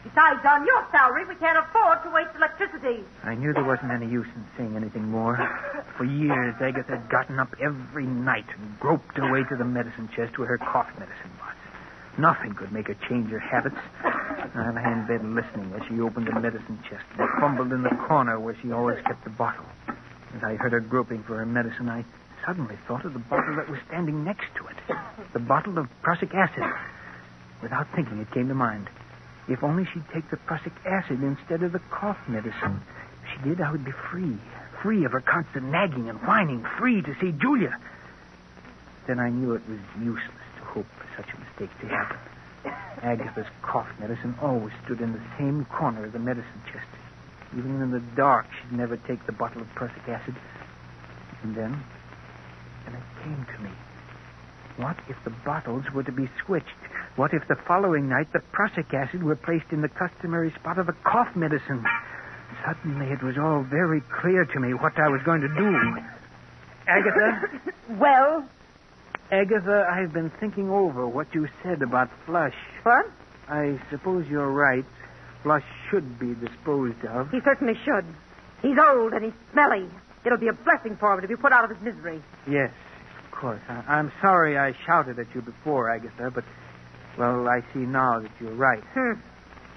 Besides, 0.05 0.40
on 0.47 0.67
your 0.67 0.87
salary, 0.90 1.26
we 1.26 1.35
can't 1.37 1.59
afford 1.59 2.02
to 2.05 2.11
waste 2.11 2.31
electricity. 2.37 3.05
I 3.23 3.35
knew 3.35 3.52
there 3.52 3.64
wasn't 3.64 3.93
any 3.93 4.07
use 4.07 4.26
in 4.35 4.45
saying 4.57 4.76
anything 4.76 5.05
more. 5.11 5.37
For 5.97 6.05
years, 6.05 6.55
Agatha 6.61 6.97
had 6.97 7.09
gotten 7.11 7.38
up 7.38 7.55
every 7.61 8.07
night 8.07 8.47
and 8.57 8.79
groped 8.81 9.17
her 9.17 9.31
way 9.31 9.45
to 9.45 9.57
the 9.57 9.64
medicine 9.64 10.09
chest 10.14 10.38
where 10.38 10.49
her 10.49 10.59
cough 10.59 10.88
medicine 10.99 11.31
was. 11.40 11.55
Nothing 12.19 12.55
could 12.55 12.73
make 12.73 12.88
her 12.88 12.97
change 13.09 13.31
her 13.31 13.38
habits. 13.38 13.76
I 14.02 14.71
lay 14.73 14.93
in 14.93 15.07
bed 15.07 15.25
listening 15.25 15.73
as 15.75 15.87
she 15.88 16.00
opened 16.00 16.26
the 16.26 16.40
medicine 16.40 16.79
chest 16.88 17.05
and 17.19 17.29
fumbled 17.38 17.73
in 17.73 17.83
the 17.83 17.95
corner 18.09 18.38
where 18.40 18.57
she 18.61 18.73
always 18.73 18.99
kept 19.05 19.25
the 19.25 19.31
bottle. 19.31 19.64
As 20.37 20.43
I 20.43 20.55
heard 20.57 20.73
her 20.73 20.81
groping 20.81 21.23
for 21.25 21.37
her 21.37 21.47
medicine, 21.47 21.88
I 21.88 22.05
suddenly 22.47 22.76
thought 22.87 23.04
of 23.04 23.12
the 23.12 23.18
bottle 23.18 23.56
that 23.56 23.68
was 23.68 23.78
standing 23.88 24.25
next 24.25 24.47
to 24.56 24.66
it. 24.66 24.76
The 25.32 25.38
bottle 25.38 25.78
of 25.78 25.88
prussic 26.02 26.35
acid. 26.35 26.64
Without 27.62 27.87
thinking, 27.94 28.18
it 28.20 28.30
came 28.32 28.49
to 28.49 28.54
mind. 28.54 28.88
If 29.49 29.62
only 29.62 29.87
she'd 29.92 30.09
take 30.12 30.30
the 30.30 30.37
prussic 30.37 30.73
acid 30.87 31.23
instead 31.23 31.62
of 31.62 31.73
the 31.73 31.80
cough 31.90 32.18
medicine. 32.28 32.80
If 33.25 33.30
she 33.32 33.49
did, 33.49 33.61
I 33.61 33.70
would 33.70 33.85
be 33.85 33.92
free. 34.11 34.37
Free 34.82 35.04
of 35.04 35.12
her 35.12 35.20
constant 35.20 35.66
nagging 35.66 36.09
and 36.09 36.18
whining. 36.20 36.64
Free 36.78 37.02
to 37.02 37.14
see 37.20 37.32
Julia. 37.32 37.76
Then 39.06 39.18
I 39.18 39.28
knew 39.28 39.54
it 39.54 39.68
was 39.68 39.80
useless 39.99 40.47
to 40.59 40.64
hope 40.64 40.87
for 40.99 41.23
such 41.23 41.35
a 41.35 41.38
mistake 41.40 41.78
to 41.80 41.88
happen. 41.88 42.18
Agatha's 43.02 43.47
cough 43.62 43.88
medicine 43.99 44.35
always 44.42 44.73
stood 44.85 45.00
in 45.00 45.12
the 45.12 45.23
same 45.38 45.64
corner 45.66 46.04
of 46.04 46.12
the 46.12 46.18
medicine 46.18 46.62
chest. 46.73 46.87
Even 47.56 47.80
in 47.82 47.90
the 47.90 48.00
dark, 48.14 48.47
she'd 48.52 48.76
never 48.76 48.97
take 48.97 49.25
the 49.26 49.32
bottle 49.32 49.62
of 49.62 49.68
prussic 49.75 50.06
acid. 50.06 50.37
And 51.42 51.54
then, 51.56 51.82
then 52.90 53.00
it 53.00 53.23
came 53.25 53.47
to 53.56 53.62
me. 53.62 53.70
What 54.76 54.97
if 55.09 55.16
the 55.25 55.30
bottles 55.44 55.85
were 55.94 56.02
to 56.04 56.12
be 56.12 56.28
switched? 56.44 56.66
What 57.16 57.35
if 57.35 57.47
the 57.49 57.56
following 57.66 58.09
night 58.09 58.32
the 58.32 58.40
prussic 58.52 58.92
acid 58.94 59.23
were 59.23 59.37
placed 59.37 59.66
in 59.73 59.82
the 59.82 59.88
customary 59.88 60.52
spot 60.59 60.78
of 60.78 60.87
the 60.87 60.94
cough 61.04 61.35
medicine? 61.37 61.85
Suddenly 62.64 63.06
it 63.12 63.23
was 63.23 63.37
all 63.38 63.62
very 63.62 64.00
clear 64.20 64.44
to 64.44 64.61
me 64.61 64.75
what 64.75 64.99
I 64.99 65.09
was 65.09 65.20
going 65.25 65.40
to 65.42 65.49
do. 65.49 65.97
Agatha? 66.87 67.61
Well, 67.90 68.44
Agatha, 69.30 69.87
I've 69.90 70.12
been 70.12 70.30
thinking 70.40 70.70
over 70.70 71.06
what 71.06 71.35
you 71.35 71.49
said 71.62 71.82
about 71.82 72.09
Flush. 72.26 72.54
what? 72.82 73.06
I 73.49 73.80
suppose 73.90 74.26
you're 74.28 74.50
right. 74.50 74.85
Flush 75.42 75.64
should 75.90 76.18
be 76.18 76.35
disposed 76.35 77.04
of. 77.06 77.30
He 77.30 77.40
certainly 77.44 77.75
should. 77.85 78.04
He's 78.62 78.78
old 78.78 79.12
and 79.12 79.25
he's 79.25 79.35
smelly. 79.52 79.88
It'll 80.24 80.38
be 80.38 80.48
a 80.48 80.52
blessing 80.52 80.96
for 80.96 81.14
him 81.14 81.20
to 81.22 81.28
be 81.28 81.36
put 81.36 81.52
out 81.52 81.64
of 81.64 81.70
his 81.70 81.80
misery. 81.80 82.22
Yes, 82.48 82.70
of 83.24 83.30
course. 83.30 83.60
I- 83.68 83.84
I'm 83.98 84.12
sorry 84.20 84.58
I 84.58 84.72
shouted 84.86 85.18
at 85.18 85.34
you 85.34 85.40
before, 85.42 85.90
Agatha, 85.90 86.30
but, 86.30 86.44
well, 87.18 87.48
I 87.48 87.60
see 87.72 87.80
now 87.80 88.20
that 88.20 88.30
you're 88.40 88.52
right. 88.54 88.82
Hmm. 88.94 89.12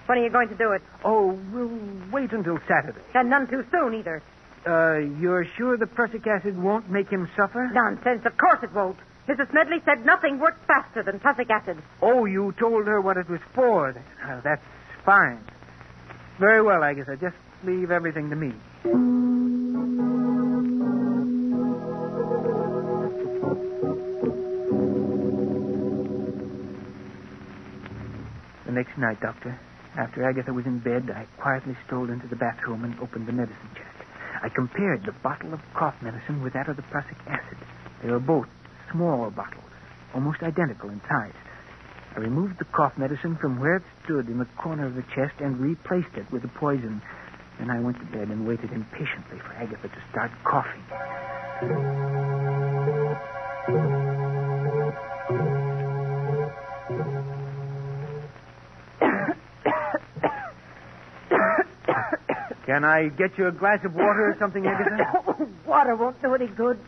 When 0.05 0.17
are 0.17 0.23
you 0.23 0.29
going 0.29 0.50
to 0.50 0.55
do 0.55 0.73
it? 0.73 0.81
Oh, 1.05 1.31
we'll 1.53 1.71
wait 2.12 2.33
until 2.33 2.59
Saturday. 2.67 3.00
And 3.13 3.29
none 3.29 3.47
too 3.47 3.63
soon 3.71 3.93
either. 3.95 4.21
Uh, 4.67 4.97
you're 5.19 5.45
sure 5.57 5.77
the 5.77 5.88
prussic 5.88 6.27
acid 6.27 6.62
won't 6.62 6.89
make 6.89 7.09
him 7.09 7.29
suffer? 7.38 7.69
Nonsense. 7.73 8.25
Of 8.25 8.38
course 8.38 8.59
it 8.63 8.73
won't. 8.73 8.97
Mrs. 9.27 9.50
Smedley 9.51 9.81
said 9.85 10.05
nothing 10.05 10.39
works 10.39 10.59
faster 10.67 11.03
than 11.03 11.19
prussic 11.21 11.50
acid. 11.50 11.77
Oh, 12.01 12.25
you 12.25 12.53
told 12.59 12.88
her 12.88 13.00
what 13.00 13.15
it 13.15 13.29
was 13.29 13.39
for. 13.53 13.89
Uh, 13.89 14.41
that's 14.41 14.62
fine. 15.05 15.39
Very 16.39 16.62
well, 16.62 16.83
Agatha. 16.83 17.15
Just 17.15 17.35
leave 17.63 17.89
everything 17.91 18.29
to 18.29 18.35
me. 18.35 18.53
Next 28.74 28.98
night, 28.98 29.22
Doctor, 29.22 29.60
after 29.96 30.24
Agatha 30.27 30.51
was 30.51 30.65
in 30.65 30.80
bed, 30.80 31.10
I 31.15 31.25
quietly 31.39 31.77
strolled 31.86 32.10
into 32.10 32.27
the 32.27 32.36
bathroom 32.36 32.84
and 32.84 33.00
opened 33.00 33.27
the 33.27 33.32
medicine 33.32 33.70
chest. 33.75 33.89
I 34.42 34.50
compared 34.50 35.06
the 35.06 35.12
bottle 35.12 35.53
of 35.53 35.62
cough 35.74 35.96
medicine 36.01 36.44
with 36.44 36.53
that 36.53 36.68
of 36.68 36.75
the 36.75 36.82
prussic 36.84 37.18
acid. 37.27 37.58
They 38.01 38.10
were 38.10 38.20
both 38.20 38.48
small 38.92 39.30
bottles, 39.30 39.63
almost 40.13 40.42
identical 40.44 40.89
in 40.89 41.00
size. 41.08 41.34
I 42.15 42.20
removed 42.20 42.60
the 42.60 42.65
cough 42.65 42.98
medicine 42.98 43.38
from 43.38 43.60
where 43.60 43.77
it 43.77 43.84
stood 44.03 44.27
in 44.27 44.39
the 44.39 44.48
corner 44.58 44.86
of 44.86 44.96
the 44.96 45.03
chest 45.15 45.36
and 45.39 45.60
replaced 45.60 46.15
it 46.15 46.32
with 46.32 46.42
the 46.42 46.48
poison. 46.48 47.01
Then 47.60 47.70
I 47.70 47.80
went 47.80 48.00
to 48.00 48.06
bed 48.06 48.30
and 48.30 48.48
waited 48.48 48.72
impatiently 48.72 49.39
for 49.39 49.53
Agatha 49.53 49.88
to 49.88 50.03
start 50.12 50.32
coughing. 50.44 50.84
Can 62.74 62.84
I 62.84 63.10
get 63.10 63.38
you 63.38 63.46
a 63.46 63.51
glass 63.51 63.86
of 63.86 63.94
water 63.94 64.34
or 64.34 64.36
something, 64.39 64.65
Agatha? 64.65 65.46
Water 65.68 65.96
won't 65.96 66.20
do 66.24 66.34
any 66.34 66.48
good. 66.48 66.80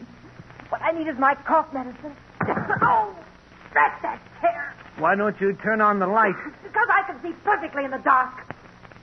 What 0.70 0.82
I 0.82 0.92
need 0.92 1.08
is 1.08 1.16
my 1.20 1.36
cough 1.46 1.72
medicine. 1.76 2.18
oh, 2.82 3.14
that's 3.72 4.02
that 4.02 4.20
chair. 4.42 4.74
Why 4.98 5.16
don't 5.16 5.40
you 5.40 5.54
turn 5.54 5.82
on 5.82 6.00
the 6.00 6.08
light? 6.08 6.34
Because 6.64 6.88
I 6.90 7.04
can 7.06 7.22
see 7.22 7.38
perfectly 7.44 7.86
in 7.86 7.92
the 7.92 8.00
dark. 8.00 8.34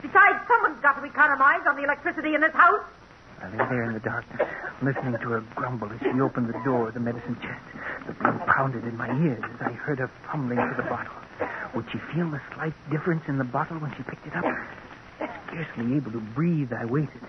Besides, 0.01 0.39
someone's 0.45 0.81
got 0.81 0.99
to 0.99 1.05
economize 1.05 1.61
on 1.65 1.77
the 1.77 1.85
electricity 1.85 2.35
in 2.35 2.41
this 2.41 2.51
house. 2.51 2.83
I 3.41 3.49
lay 3.51 3.63
there 3.69 3.83
in 3.83 3.93
the 3.93 4.01
darkness, 4.01 4.45
listening 4.81 5.13
to 5.13 5.29
her 5.29 5.43
grumble 5.55 5.89
as 5.89 6.01
she 6.01 6.19
opened 6.19 6.49
the 6.49 6.59
door 6.65 6.89
of 6.89 6.95
the 6.95 6.99
medicine 6.99 7.37
chest. 7.39 7.63
The 8.07 8.11
blood 8.11 8.45
pounded 8.45 8.83
in 8.83 8.97
my 8.97 9.07
ears 9.23 9.41
as 9.55 9.61
I 9.61 9.71
heard 9.71 9.99
her 9.99 10.11
fumbling 10.29 10.57
for 10.57 10.75
the 10.83 10.89
bottle. 10.89 11.15
Would 11.75 11.85
she 11.93 11.99
feel 12.13 12.29
the 12.29 12.41
slight 12.55 12.73
difference 12.91 13.23
in 13.29 13.37
the 13.37 13.45
bottle 13.45 13.77
when 13.79 13.95
she 13.95 14.03
picked 14.03 14.27
it 14.27 14.35
up? 14.35 14.43
Scarcely 15.53 15.97
able 15.97 16.11
to 16.11 16.19
breathe, 16.19 16.71
I 16.73 16.85
waited. 16.85 17.21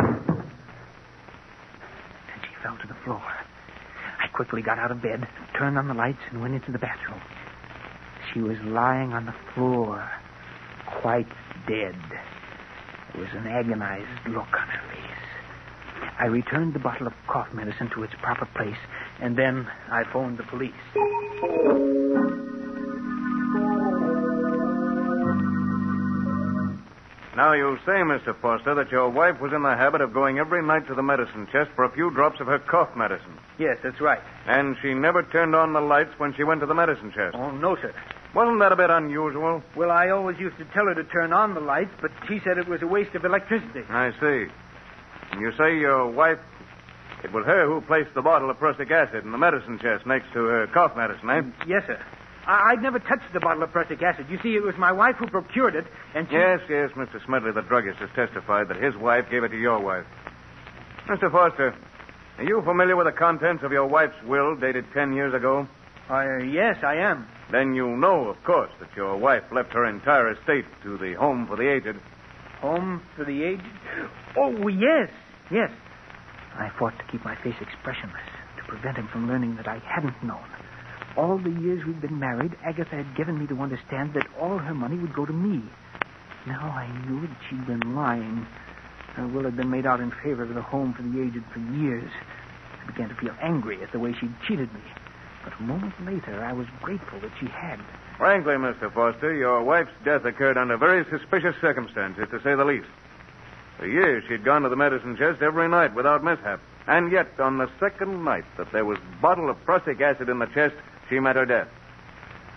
Then 0.00 0.50
she 2.42 2.50
fell 2.64 2.76
to 2.82 2.88
the 2.88 2.96
floor. 3.04 3.22
I 3.22 4.26
quickly 4.34 4.60
got 4.60 4.80
out 4.80 4.90
of 4.90 5.00
bed, 5.00 5.24
turned 5.56 5.78
on 5.78 5.86
the 5.86 5.94
lights, 5.94 6.18
and 6.32 6.40
went 6.40 6.54
into 6.54 6.72
the 6.72 6.80
bathroom. 6.80 7.20
She 8.32 8.40
was 8.40 8.56
lying 8.64 9.12
on 9.12 9.26
the 9.26 9.34
floor, 9.54 10.10
quite 11.00 11.28
dead. 11.68 11.94
There 13.12 13.22
was 13.22 13.30
an 13.34 13.46
agonized 13.46 14.28
look 14.28 14.52
on 14.58 14.66
her 14.66 14.82
face. 14.90 15.00
I 16.18 16.24
returned 16.26 16.74
the 16.74 16.80
bottle 16.80 17.06
of 17.06 17.12
cough 17.28 17.52
medicine 17.54 17.88
to 17.94 18.02
its 18.02 18.14
proper 18.20 18.46
place, 18.56 18.74
and 19.20 19.38
then 19.38 19.68
I 19.92 20.02
phoned 20.12 20.38
the 20.38 20.44
police. 20.44 20.72
Now, 27.36 27.52
you 27.52 27.76
say, 27.84 27.92
Mr. 27.92 28.34
Foster, 28.40 28.76
that 28.76 28.92
your 28.92 29.08
wife 29.08 29.40
was 29.40 29.52
in 29.52 29.62
the 29.62 29.74
habit 29.74 30.00
of 30.00 30.14
going 30.14 30.38
every 30.38 30.62
night 30.62 30.86
to 30.86 30.94
the 30.94 31.02
medicine 31.02 31.48
chest 31.50 31.70
for 31.74 31.84
a 31.84 31.90
few 31.90 32.10
drops 32.12 32.38
of 32.40 32.46
her 32.46 32.60
cough 32.60 32.94
medicine. 32.96 33.38
Yes, 33.58 33.76
that's 33.82 34.00
right. 34.00 34.20
And 34.46 34.76
she 34.80 34.94
never 34.94 35.24
turned 35.24 35.54
on 35.56 35.72
the 35.72 35.80
lights 35.80 36.12
when 36.18 36.32
she 36.34 36.44
went 36.44 36.60
to 36.60 36.66
the 36.66 36.74
medicine 36.74 37.10
chest. 37.12 37.34
Oh, 37.36 37.50
no, 37.50 37.74
sir. 37.74 37.92
Wasn't 38.34 38.60
that 38.60 38.70
a 38.70 38.76
bit 38.76 38.90
unusual? 38.90 39.62
Well, 39.74 39.90
I 39.90 40.10
always 40.10 40.38
used 40.38 40.58
to 40.58 40.64
tell 40.66 40.86
her 40.86 40.94
to 40.94 41.04
turn 41.04 41.32
on 41.32 41.54
the 41.54 41.60
lights, 41.60 41.90
but 42.00 42.12
she 42.28 42.40
said 42.44 42.56
it 42.56 42.68
was 42.68 42.82
a 42.82 42.86
waste 42.86 43.16
of 43.16 43.24
electricity. 43.24 43.82
I 43.88 44.12
see. 44.20 44.46
And 45.32 45.40
you 45.40 45.52
say 45.58 45.76
your 45.78 46.06
wife. 46.06 46.38
It 47.24 47.32
was 47.32 47.46
her 47.46 47.66
who 47.66 47.80
placed 47.80 48.14
the 48.14 48.22
bottle 48.22 48.50
of 48.50 48.58
prussic 48.58 48.90
acid 48.90 49.24
in 49.24 49.32
the 49.32 49.38
medicine 49.38 49.78
chest 49.80 50.06
next 50.06 50.32
to 50.34 50.44
her 50.44 50.66
cough 50.68 50.96
medicine, 50.96 51.30
eh? 51.30 51.42
Yes, 51.66 51.82
sir. 51.86 51.98
I- 52.46 52.72
I'd 52.72 52.82
never 52.82 52.98
touched 52.98 53.32
the 53.32 53.40
bottle 53.40 53.62
of 53.62 53.72
prussic 53.72 54.02
acid. 54.02 54.26
You 54.28 54.38
see, 54.42 54.54
it 54.56 54.62
was 54.62 54.76
my 54.76 54.92
wife 54.92 55.16
who 55.16 55.26
procured 55.26 55.74
it, 55.74 55.86
and 56.14 56.28
she... 56.28 56.34
Yes, 56.34 56.60
yes, 56.68 56.90
Mr. 56.92 57.24
Smedley, 57.24 57.52
the 57.52 57.62
druggist, 57.62 57.98
has 58.00 58.10
testified 58.14 58.68
that 58.68 58.76
his 58.76 58.94
wife 58.96 59.26
gave 59.30 59.44
it 59.44 59.48
to 59.48 59.58
your 59.58 59.80
wife. 59.80 60.04
Mr. 61.06 61.30
Foster, 61.30 61.74
are 62.38 62.44
you 62.44 62.62
familiar 62.62 62.96
with 62.96 63.06
the 63.06 63.12
contents 63.12 63.62
of 63.62 63.72
your 63.72 63.86
wife's 63.86 64.20
will 64.26 64.56
dated 64.56 64.84
ten 64.92 65.12
years 65.12 65.34
ago? 65.34 65.66
Uh, 66.10 66.38
yes, 66.38 66.76
I 66.82 66.96
am. 66.96 67.26
Then 67.50 67.74
you 67.74 67.88
know, 67.96 68.28
of 68.28 68.42
course, 68.44 68.70
that 68.80 68.88
your 68.96 69.16
wife 69.16 69.44
left 69.52 69.72
her 69.72 69.84
entire 69.86 70.30
estate 70.32 70.64
to 70.82 70.98
the 70.98 71.14
Home 71.14 71.46
for 71.46 71.56
the 71.56 71.68
Aged. 71.68 71.96
Home 72.60 73.02
for 73.16 73.24
the 73.24 73.42
aged? 73.42 73.62
Oh, 74.36 74.68
yes, 74.68 75.10
yes. 75.50 75.70
I 76.56 76.70
fought 76.78 76.98
to 76.98 77.04
keep 77.12 77.22
my 77.24 77.34
face 77.36 77.56
expressionless, 77.60 78.22
to 78.56 78.64
prevent 78.64 78.96
him 78.96 79.08
from 79.08 79.28
learning 79.28 79.56
that 79.56 79.68
I 79.68 79.78
hadn't 79.80 80.22
known. 80.22 80.44
All 81.16 81.38
the 81.38 81.50
years 81.50 81.84
we'd 81.84 82.00
been 82.00 82.18
married, 82.18 82.56
Agatha 82.64 82.96
had 82.96 83.16
given 83.16 83.38
me 83.38 83.46
to 83.46 83.60
understand 83.60 84.14
that 84.14 84.26
all 84.40 84.58
her 84.58 84.74
money 84.74 84.96
would 84.96 85.14
go 85.14 85.24
to 85.24 85.32
me. 85.32 85.62
Now 86.46 86.68
I 86.70 86.90
knew 87.06 87.20
that 87.26 87.36
she'd 87.48 87.66
been 87.66 87.94
lying. 87.94 88.46
Her 89.14 89.28
will 89.28 89.44
had 89.44 89.56
been 89.56 89.70
made 89.70 89.86
out 89.86 90.00
in 90.00 90.10
favor 90.10 90.42
of 90.42 90.54
the 90.54 90.62
Home 90.62 90.92
for 90.92 91.02
the 91.02 91.22
Aged 91.22 91.44
for 91.52 91.60
years. 91.60 92.10
I 92.82 92.86
began 92.90 93.08
to 93.10 93.14
feel 93.14 93.34
angry 93.40 93.80
at 93.82 93.92
the 93.92 94.00
way 94.00 94.12
she'd 94.12 94.34
cheated 94.46 94.72
me. 94.74 94.80
But 95.44 95.52
a 95.60 95.62
moment 95.62 95.94
later, 96.04 96.42
I 96.42 96.52
was 96.52 96.66
grateful 96.82 97.20
that 97.20 97.30
she 97.38 97.46
had. 97.46 97.78
Frankly, 98.18 98.54
Mr. 98.54 98.92
Foster, 98.92 99.32
your 99.34 99.62
wife's 99.62 99.92
death 100.04 100.24
occurred 100.24 100.58
under 100.58 100.76
very 100.76 101.04
suspicious 101.10 101.54
circumstances, 101.60 102.26
to 102.30 102.42
say 102.42 102.54
the 102.56 102.64
least. 102.64 102.88
For 103.78 103.86
years, 103.86 104.24
she'd 104.28 104.44
gone 104.44 104.62
to 104.62 104.68
the 104.68 104.76
medicine 104.76 105.16
chest 105.16 105.42
every 105.42 105.68
night 105.68 105.94
without 105.94 106.24
mishap. 106.24 106.60
And 106.86 107.10
yet, 107.10 107.28
on 107.38 107.58
the 107.58 107.70
second 107.78 108.24
night 108.24 108.44
that 108.56 108.72
there 108.72 108.84
was 108.84 108.98
a 108.98 109.22
bottle 109.22 109.48
of 109.48 109.62
prussic 109.64 110.00
acid 110.00 110.28
in 110.28 110.38
the 110.38 110.46
chest, 110.46 110.74
she 111.08 111.20
met 111.20 111.36
her 111.36 111.46
death. 111.46 111.68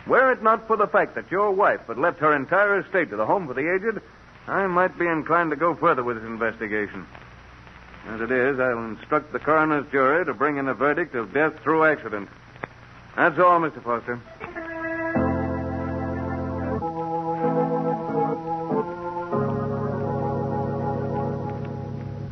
Were 0.08 0.32
it 0.32 0.42
not 0.42 0.68
for 0.68 0.78
the 0.78 0.88
fact 0.88 1.16
that 1.16 1.32
your 1.32 1.52
wife 1.52 1.82
had 1.88 1.98
left 1.98 2.20
her 2.20 2.34
entire 2.34 2.80
estate 2.80 3.10
to 3.10 3.18
the 3.18 3.26
Home 3.26 3.48
for 3.48 3.54
the 3.54 3.74
Aged, 3.74 4.02
I 4.48 4.66
might 4.68 4.98
be 4.98 5.06
inclined 5.06 5.50
to 5.52 5.58
go 5.58 5.76
further 5.76 6.04
with 6.04 6.18
this 6.18 6.26
investigation. 6.26 7.06
As 8.08 8.22
it 8.22 8.32
is, 8.32 8.58
I'll 8.58 8.86
instruct 8.86 9.34
the 9.34 9.40
coroner's 9.40 9.86
jury 9.92 10.24
to 10.24 10.34
bring 10.34 10.56
in 10.58 10.70
a 10.70 10.74
verdict 10.74 11.14
of 11.16 11.34
death 11.34 11.60
through 11.62 11.84
accident. 11.84 12.30
That's 13.18 13.38
all, 13.38 13.60
Mr. 13.60 13.84
Foster. 13.84 14.22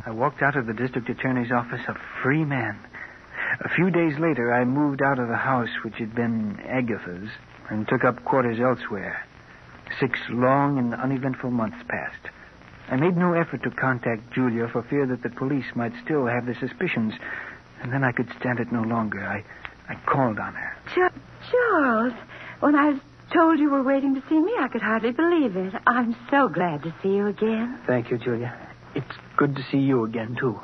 I 0.06 0.10
walked 0.12 0.40
out 0.40 0.56
of 0.56 0.66
the 0.66 0.72
district 0.72 1.10
attorney's 1.10 1.52
office 1.52 1.82
a 1.88 1.96
free 2.22 2.44
man. 2.44 2.78
A 3.60 3.68
few 3.74 3.90
days 3.90 4.18
later, 4.18 4.52
I 4.52 4.64
moved 4.64 5.02
out 5.02 5.18
of 5.18 5.28
the 5.28 5.36
house 5.36 5.70
which 5.82 5.96
had 5.96 6.14
been 6.14 6.60
Agatha's 6.68 7.28
and 7.70 7.88
took 7.88 8.04
up 8.04 8.24
quarters 8.24 8.60
elsewhere. 8.60 9.24
Six 9.98 10.18
long 10.28 10.78
and 10.78 10.94
uneventful 10.94 11.50
months 11.50 11.78
passed. 11.88 12.28
I 12.88 12.96
made 12.96 13.16
no 13.16 13.32
effort 13.32 13.62
to 13.64 13.70
contact 13.70 14.32
Julia 14.32 14.68
for 14.68 14.82
fear 14.82 15.06
that 15.06 15.22
the 15.22 15.30
police 15.30 15.64
might 15.74 15.92
still 16.04 16.26
have 16.26 16.46
their 16.46 16.58
suspicions, 16.58 17.14
and 17.82 17.92
then 17.92 18.04
I 18.04 18.12
could 18.12 18.28
stand 18.38 18.60
it 18.60 18.70
no 18.70 18.82
longer. 18.82 19.24
I, 19.24 19.42
I 19.88 19.96
called 20.06 20.38
on 20.38 20.54
her. 20.54 20.76
Ch- 20.94 21.50
Charles, 21.50 22.12
when 22.60 22.74
I 22.76 22.90
was 22.90 23.00
told 23.32 23.58
you 23.58 23.70
were 23.70 23.82
waiting 23.82 24.14
to 24.14 24.22
see 24.28 24.38
me, 24.38 24.52
I 24.60 24.68
could 24.68 24.82
hardly 24.82 25.12
believe 25.12 25.56
it. 25.56 25.74
I'm 25.86 26.14
so 26.30 26.48
glad 26.48 26.82
to 26.84 26.94
see 27.02 27.08
you 27.16 27.26
again. 27.26 27.78
Thank 27.86 28.10
you, 28.10 28.18
Julia. 28.18 28.54
It's 28.94 29.16
good 29.36 29.56
to 29.56 29.62
see 29.70 29.78
you 29.78 30.04
again, 30.04 30.36
too. 30.38 30.60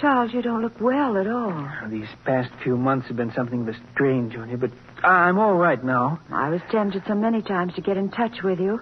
Charles, 0.00 0.32
you 0.32 0.42
don't 0.42 0.60
look 0.62 0.80
well 0.80 1.16
at 1.16 1.26
all. 1.26 1.68
These 1.88 2.08
past 2.24 2.50
few 2.62 2.76
months 2.76 3.06
have 3.08 3.16
been 3.16 3.32
something 3.32 3.62
of 3.62 3.68
a 3.68 3.76
strain, 3.92 4.30
Julia, 4.30 4.56
but 4.56 4.70
I'm 5.04 5.38
all 5.38 5.54
right 5.54 5.82
now. 5.82 6.20
I 6.32 6.48
was 6.50 6.60
tempted 6.70 7.04
so 7.06 7.14
many 7.14 7.42
times 7.42 7.74
to 7.74 7.80
get 7.80 7.96
in 7.96 8.10
touch 8.10 8.42
with 8.42 8.58
you. 8.58 8.80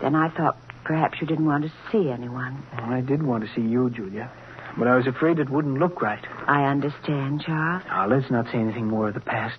Then 0.00 0.14
I 0.14 0.28
thought 0.30 0.56
perhaps 0.84 1.20
you 1.20 1.26
didn't 1.26 1.46
want 1.46 1.64
to 1.64 1.72
see 1.90 2.10
anyone. 2.10 2.62
I 2.72 3.00
did 3.00 3.22
want 3.22 3.44
to 3.44 3.50
see 3.54 3.62
you, 3.62 3.90
Julia, 3.90 4.30
but 4.78 4.86
I 4.86 4.96
was 4.96 5.06
afraid 5.06 5.38
it 5.38 5.50
wouldn't 5.50 5.78
look 5.78 6.00
right. 6.00 6.24
I 6.46 6.64
understand, 6.64 7.42
Charles. 7.44 7.82
Now, 7.86 8.06
let's 8.08 8.30
not 8.30 8.46
say 8.46 8.58
anything 8.58 8.86
more 8.86 9.08
of 9.08 9.14
the 9.14 9.20
past. 9.20 9.58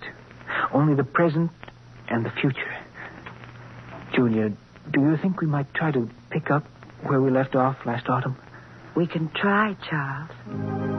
Only 0.72 0.94
the 0.94 1.04
present 1.04 1.50
and 2.08 2.24
the 2.24 2.30
future. 2.40 2.76
Julia, 4.14 4.50
do 4.90 5.00
you 5.00 5.16
think 5.20 5.40
we 5.40 5.46
might 5.46 5.72
try 5.74 5.90
to 5.90 6.08
pick 6.30 6.50
up 6.50 6.64
where 7.02 7.20
we 7.20 7.30
left 7.30 7.54
off 7.54 7.76
last 7.84 8.08
autumn? 8.08 8.36
We 8.94 9.06
can 9.06 9.28
try, 9.34 9.76
Charles. 9.88 10.93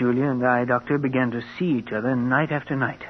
Julia 0.00 0.30
and 0.30 0.46
I, 0.46 0.64
Doctor, 0.64 0.96
began 0.96 1.30
to 1.32 1.42
see 1.58 1.72
each 1.72 1.92
other 1.92 2.16
night 2.16 2.50
after 2.52 2.74
night. 2.74 3.02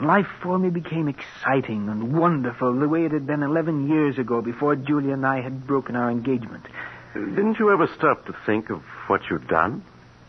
Life 0.00 0.28
for 0.40 0.60
me 0.60 0.70
became 0.70 1.08
exciting 1.08 1.88
and 1.88 2.16
wonderful 2.16 2.72
the 2.78 2.88
way 2.88 3.04
it 3.04 3.10
had 3.10 3.26
been 3.26 3.42
11 3.42 3.88
years 3.88 4.16
ago 4.16 4.40
before 4.40 4.76
Julia 4.76 5.14
and 5.14 5.26
I 5.26 5.40
had 5.40 5.66
broken 5.66 5.96
our 5.96 6.08
engagement. 6.08 6.66
Didn't 7.14 7.58
you 7.58 7.72
ever 7.72 7.88
stop 7.98 8.26
to 8.26 8.36
think 8.46 8.70
of 8.70 8.80
what 9.08 9.22
you'd 9.28 9.48
done? 9.48 9.82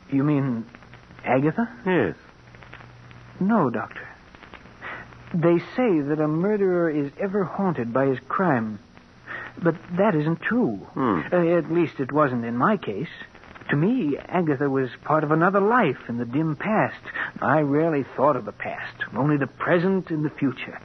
You 0.09 0.23
mean 0.23 0.65
Agatha? 1.23 1.69
Yes. 1.85 2.15
No, 3.39 3.69
Doctor. 3.69 4.09
They 5.35 5.59
say 5.59 6.01
that 6.01 6.19
a 6.19 6.27
murderer 6.27 6.89
is 6.89 7.11
ever 7.19 7.43
haunted 7.43 7.93
by 7.93 8.07
his 8.07 8.17
crime. 8.27 8.79
But 9.61 9.75
that 9.97 10.15
isn't 10.15 10.41
true. 10.41 10.77
Hmm. 10.95 11.21
Uh, 11.31 11.57
at 11.57 11.71
least 11.71 11.99
it 11.99 12.11
wasn't 12.11 12.43
in 12.43 12.57
my 12.57 12.77
case. 12.77 13.07
To 13.71 13.77
me, 13.77 14.17
Agatha 14.17 14.69
was 14.69 14.89
part 15.05 15.23
of 15.23 15.31
another 15.31 15.61
life 15.61 15.97
in 16.09 16.17
the 16.17 16.25
dim 16.25 16.57
past. 16.57 17.01
I 17.41 17.61
rarely 17.61 18.03
thought 18.17 18.35
of 18.35 18.43
the 18.43 18.51
past, 18.51 18.97
only 19.15 19.37
the 19.37 19.47
present 19.47 20.09
and 20.09 20.25
the 20.25 20.29
future. 20.29 20.77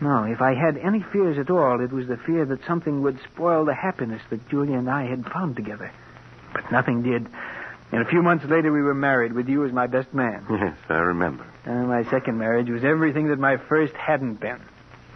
No, 0.00 0.22
if 0.22 0.40
I 0.40 0.54
had 0.54 0.78
any 0.78 1.04
fears 1.12 1.38
at 1.38 1.50
all, 1.50 1.80
it 1.80 1.90
was 1.90 2.06
the 2.06 2.16
fear 2.18 2.44
that 2.44 2.64
something 2.66 3.02
would 3.02 3.18
spoil 3.32 3.64
the 3.64 3.74
happiness 3.74 4.22
that 4.30 4.48
Julia 4.48 4.78
and 4.78 4.88
I 4.88 5.06
had 5.06 5.26
found 5.26 5.56
together. 5.56 5.90
But 6.52 6.70
nothing 6.70 7.02
did. 7.02 7.26
And 7.90 8.00
a 8.00 8.08
few 8.08 8.22
months 8.22 8.44
later, 8.44 8.70
we 8.70 8.82
were 8.82 8.94
married 8.94 9.32
with 9.32 9.48
you 9.48 9.64
as 9.64 9.72
my 9.72 9.88
best 9.88 10.14
man. 10.14 10.46
Yes, 10.48 10.76
I 10.88 10.98
remember. 10.98 11.44
And 11.64 11.88
my 11.88 12.08
second 12.10 12.38
marriage 12.38 12.70
was 12.70 12.84
everything 12.84 13.26
that 13.28 13.40
my 13.40 13.56
first 13.56 13.94
hadn't 13.94 14.38
been. 14.38 14.60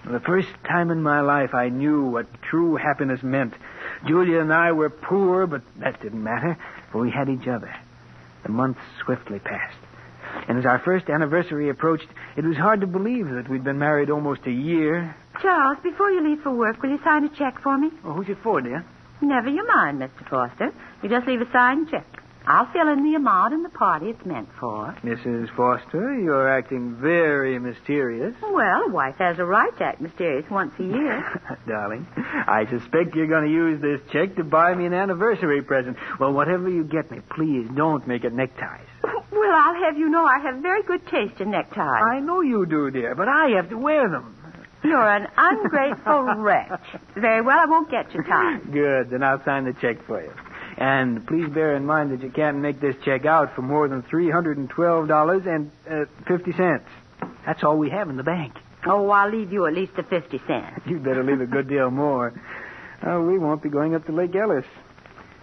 For 0.02 0.10
the 0.10 0.20
first 0.20 0.48
time 0.64 0.90
in 0.90 1.00
my 1.00 1.20
life, 1.20 1.54
I 1.54 1.68
knew 1.68 2.06
what 2.06 2.26
true 2.42 2.74
happiness 2.74 3.22
meant. 3.22 3.54
Julia 4.06 4.40
and 4.40 4.52
I 4.52 4.72
were 4.72 4.90
poor, 4.90 5.46
but 5.46 5.62
that 5.78 6.00
didn't 6.00 6.22
matter, 6.22 6.56
for 6.92 7.00
we 7.02 7.10
had 7.10 7.28
each 7.28 7.48
other. 7.48 7.74
The 8.44 8.52
months 8.52 8.80
swiftly 9.04 9.38
passed. 9.38 9.78
And 10.48 10.58
as 10.58 10.66
our 10.66 10.78
first 10.78 11.08
anniversary 11.08 11.68
approached, 11.70 12.08
it 12.36 12.44
was 12.44 12.56
hard 12.56 12.80
to 12.82 12.86
believe 12.86 13.28
that 13.30 13.48
we'd 13.48 13.64
been 13.64 13.78
married 13.78 14.10
almost 14.10 14.42
a 14.46 14.50
year. 14.50 15.14
Charles, 15.40 15.78
before 15.82 16.10
you 16.10 16.22
leave 16.22 16.42
for 16.42 16.52
work, 16.52 16.82
will 16.82 16.90
you 16.90 16.98
sign 17.04 17.24
a 17.24 17.28
check 17.30 17.60
for 17.62 17.76
me? 17.78 17.90
Oh, 18.04 18.12
who's 18.12 18.28
it 18.28 18.38
for, 18.42 18.60
dear? 18.60 18.84
Never 19.20 19.48
you 19.48 19.66
mind, 19.66 20.00
Mr. 20.00 20.28
Foster. 20.28 20.72
You 21.02 21.08
just 21.08 21.26
leave 21.26 21.40
a 21.40 21.50
signed 21.52 21.90
check. 21.90 22.06
I'll 22.48 22.66
fill 22.72 22.88
in 22.88 23.02
the 23.02 23.16
amount 23.16 23.54
and 23.54 23.64
the 23.64 23.68
party 23.70 24.10
it's 24.10 24.24
meant 24.24 24.48
for. 24.60 24.94
Mrs. 25.02 25.50
Foster, 25.56 26.14
you're 26.18 26.48
acting 26.48 26.94
very 26.96 27.58
mysterious. 27.58 28.34
Well, 28.40 28.82
a 28.86 28.88
wife 28.88 29.16
has 29.18 29.38
a 29.40 29.44
right 29.44 29.76
to 29.78 29.84
act 29.84 30.00
mysterious 30.00 30.48
once 30.48 30.72
a 30.78 30.84
year. 30.84 31.58
Darling, 31.68 32.06
I 32.16 32.66
suspect 32.70 33.16
you're 33.16 33.26
going 33.26 33.46
to 33.46 33.50
use 33.52 33.80
this 33.82 34.00
check 34.12 34.36
to 34.36 34.44
buy 34.44 34.74
me 34.74 34.86
an 34.86 34.94
anniversary 34.94 35.60
present. 35.62 35.96
Well, 36.20 36.32
whatever 36.32 36.68
you 36.70 36.84
get 36.84 37.10
me, 37.10 37.18
please 37.30 37.68
don't 37.74 38.06
make 38.06 38.22
it 38.24 38.32
neckties. 38.32 38.86
well, 39.02 39.52
I'll 39.52 39.82
have 39.84 39.98
you 39.98 40.08
know 40.08 40.24
I 40.24 40.38
have 40.38 40.62
very 40.62 40.82
good 40.84 41.04
taste 41.08 41.40
in 41.40 41.50
neckties. 41.50 41.78
I 41.78 42.20
know 42.20 42.42
you 42.42 42.64
do, 42.66 42.90
dear, 42.92 43.14
but 43.16 43.28
I 43.28 43.48
have 43.56 43.70
to 43.70 43.78
wear 43.78 44.08
them. 44.08 44.34
You're 44.84 45.10
an 45.10 45.26
ungrateful 45.36 46.22
wretch. 46.36 46.80
Very 47.16 47.40
well, 47.42 47.58
I 47.58 47.64
won't 47.66 47.90
get 47.90 48.14
you 48.14 48.22
tied. 48.22 48.70
Good, 48.72 49.10
then 49.10 49.24
I'll 49.24 49.42
sign 49.44 49.64
the 49.64 49.72
check 49.72 50.04
for 50.06 50.22
you. 50.22 50.32
And 50.76 51.26
please 51.26 51.48
bear 51.48 51.74
in 51.74 51.86
mind 51.86 52.10
that 52.12 52.22
you 52.22 52.30
can't 52.30 52.58
make 52.58 52.80
this 52.80 52.94
check 53.04 53.24
out 53.24 53.54
for 53.54 53.62
more 53.62 53.88
than 53.88 54.02
$312.50. 54.02 55.70
Uh, 55.90 56.04
that's 57.46 57.64
all 57.64 57.78
we 57.78 57.90
have 57.90 58.10
in 58.10 58.16
the 58.16 58.22
bank. 58.22 58.54
Oh, 58.84 59.08
I'll 59.10 59.30
leave 59.30 59.52
you 59.52 59.66
at 59.66 59.72
least 59.72 59.96
the 59.96 60.02
50 60.02 60.38
cents. 60.46 60.80
You'd 60.86 61.02
better 61.02 61.24
leave 61.24 61.40
a 61.40 61.46
good 61.46 61.68
deal 61.68 61.90
more. 61.90 62.32
Oh, 63.02 63.22
we 63.22 63.38
won't 63.38 63.62
be 63.62 63.68
going 63.68 63.94
up 63.94 64.04
to 64.06 64.12
Lake 64.12 64.34
Ellis. 64.34 64.64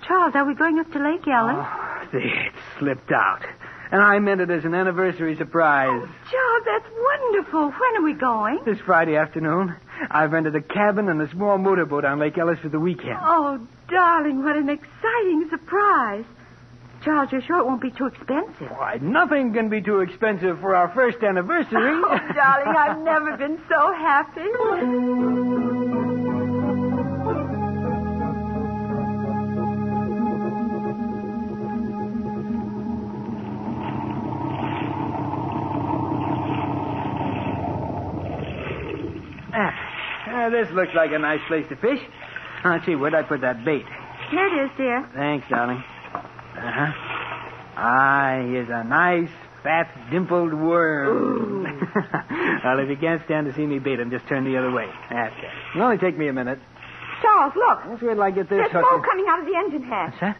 Charles, 0.08 0.36
are 0.36 0.46
we 0.46 0.54
going 0.54 0.80
up 0.80 0.92
to 0.92 1.00
Lake 1.00 1.28
Ellis? 1.28 1.56
Oh, 1.58 2.08
see, 2.12 2.18
it 2.20 2.54
slipped 2.78 3.12
out. 3.12 3.42
And 3.92 4.02
I 4.02 4.20
meant 4.20 4.42
it 4.42 4.50
as 4.50 4.66
an 4.66 4.74
anniversary 4.74 5.36
surprise. 5.38 5.90
Oh, 5.92 6.10
Charles, 6.32 6.64
that's 6.66 6.94
wonderful. 6.96 7.70
When 7.70 7.98
are 7.98 8.04
we 8.04 8.14
going? 8.14 8.60
This 8.66 8.80
Friday 8.86 9.16
afternoon, 9.16 9.76
I've 10.10 10.32
rented 10.32 10.56
a 10.56 10.62
cabin 10.62 11.10
and 11.10 11.22
a 11.22 11.30
small 11.32 11.58
motorboat 11.58 12.06
on 12.06 12.20
Lake 12.20 12.38
Ellis 12.38 12.60
for 12.60 12.70
the 12.70 12.80
weekend. 12.80 13.18
Oh, 13.22 13.60
darling, 13.90 14.44
what 14.44 14.56
an 14.56 14.70
exciting 14.70 15.48
surprise. 15.50 16.26
Charles, 17.04 17.32
you're 17.32 17.42
sure 17.42 17.60
it 17.60 17.66
won't 17.66 17.82
be 17.82 17.92
too 17.92 18.06
expensive? 18.06 18.72
Why, 18.72 18.98
nothing 19.02 19.54
can 19.54 19.70
be 19.70 19.82
too 19.82 20.00
expensive 20.00 20.60
for 20.62 20.76
our 20.76 20.90
first 20.94 21.22
anniversary. 21.22 21.82
Oh, 21.82 22.18
darling, 22.34 22.76
I've 22.78 23.00
never 23.00 23.36
been 23.38 23.60
so 23.68 23.94
happy. 23.94 24.48
this 40.54 40.70
looks 40.74 40.94
like 40.96 41.12
a 41.12 41.20
nice 41.20 41.42
place 41.48 41.66
to 41.70 41.76
fish. 41.76 42.00
Let's 42.64 42.86
see, 42.86 42.96
where'd 42.96 43.14
I 43.16 43.24
put 43.24 43.42
that 43.42 43.66
bait? 43.66 43.86
Here 44.32 44.48
it 44.48 44.66
is, 44.66 44.72
dear. 44.78 45.10
Thanks, 45.14 45.46
darling. 45.50 45.84
Uh-huh. 46.14 46.92
Ah, 47.76 48.40
here's 48.46 48.70
a 48.70 48.84
nice, 48.84 49.30
fat, 49.64 49.90
dimpled 50.12 50.54
worm. 50.54 51.64
well, 52.64 52.80
if 52.80 52.90
you 52.90 52.96
can't 52.98 53.22
stand 53.26 53.48
to 53.48 53.54
see 53.54 53.66
me 53.66 53.80
bait 53.80 54.00
him, 54.00 54.12
just 54.12 54.28
turn 54.28 54.46
the 54.46 54.58
other 54.58 54.72
way. 54.72 54.88
That's 55.10 55.36
it. 55.38 55.50
It'll 55.76 55.84
only 55.84 55.98
take 55.98 56.18
me 56.18 56.28
a 56.30 56.34
minute. 56.34 56.60
Charles, 57.22 57.54
look. 57.56 58.02
Wait 58.02 58.14
till 58.14 58.22
I 58.22 58.32
get 58.32 58.50
this 58.50 58.58
There's 58.60 58.72
hooker. 58.72 58.84
smoke 58.90 59.06
coming 59.06 59.26
out 59.30 59.40
of 59.40 59.46
the 59.46 59.56
engine 59.56 59.84
hatch. 59.84 60.12
What's 60.12 60.22
that? 60.22 60.38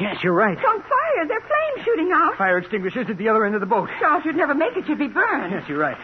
Yes, 0.00 0.16
you're 0.22 0.34
right. 0.34 0.56
It's 0.56 0.66
on 0.66 0.80
fire. 0.82 1.26
There 1.26 1.38
are 1.38 1.40
flames 1.48 1.84
shooting 1.84 2.10
out. 2.14 2.36
Fire 2.36 2.58
extinguishers 2.58 3.06
at 3.08 3.16
the 3.16 3.28
other 3.28 3.44
end 3.46 3.54
of 3.54 3.60
the 3.60 3.66
boat. 3.66 3.88
Charles, 4.00 4.24
you'd 4.24 4.36
never 4.36 4.54
make 4.54 4.76
it. 4.76 4.86
You'd 4.86 4.98
be 4.98 5.08
burned. 5.08 5.52
Yes, 5.52 5.64
you're 5.68 5.78
right. 5.78 5.96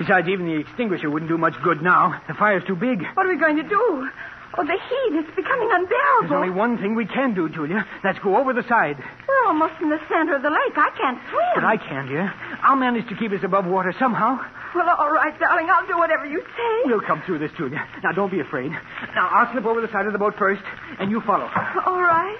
Besides, 0.00 0.28
even 0.28 0.46
the 0.46 0.56
extinguisher 0.64 1.10
wouldn't 1.10 1.28
do 1.28 1.36
much 1.36 1.52
good 1.62 1.82
now. 1.82 2.22
The 2.26 2.32
fire's 2.32 2.64
too 2.64 2.74
big. 2.74 3.04
What 3.12 3.26
are 3.26 3.28
we 3.28 3.36
going 3.36 3.56
to 3.56 3.68
do? 3.68 4.08
Oh, 4.56 4.64
the 4.64 4.80
heat 4.80 5.12
is 5.14 5.28
becoming 5.36 5.68
unbearable. 5.70 6.26
There's 6.26 6.32
only 6.32 6.50
one 6.50 6.78
thing 6.78 6.96
we 6.96 7.04
can 7.06 7.34
do, 7.34 7.48
Julia. 7.52 7.86
Let's 8.02 8.18
go 8.18 8.34
over 8.40 8.52
the 8.52 8.64
side. 8.66 8.96
We're 8.98 9.46
almost 9.46 9.74
in 9.80 9.90
the 9.90 10.00
center 10.08 10.34
of 10.34 10.42
the 10.42 10.50
lake. 10.50 10.74
I 10.74 10.90
can't 10.96 11.20
swim. 11.28 11.52
But 11.54 11.64
I 11.64 11.76
can, 11.76 12.08
dear. 12.08 12.32
I'll 12.64 12.80
manage 12.80 13.06
to 13.10 13.14
keep 13.14 13.30
us 13.30 13.44
above 13.44 13.66
water 13.66 13.94
somehow. 14.00 14.40
Well, 14.74 14.88
all 14.88 15.12
right, 15.12 15.38
darling. 15.38 15.68
I'll 15.70 15.86
do 15.86 15.98
whatever 15.98 16.24
you 16.24 16.40
say. 16.56 16.72
We'll 16.86 17.04
come 17.04 17.22
through 17.26 17.38
this, 17.38 17.52
Julia. 17.56 17.84
Now, 18.02 18.12
don't 18.12 18.30
be 18.32 18.40
afraid. 18.40 18.72
Now, 19.14 19.28
I'll 19.30 19.52
slip 19.52 19.66
over 19.66 19.80
the 19.80 19.92
side 19.92 20.06
of 20.06 20.12
the 20.12 20.18
boat 20.18 20.34
first, 20.38 20.62
and 20.98 21.10
you 21.10 21.20
follow. 21.20 21.46
All 21.86 22.00
right. 22.00 22.38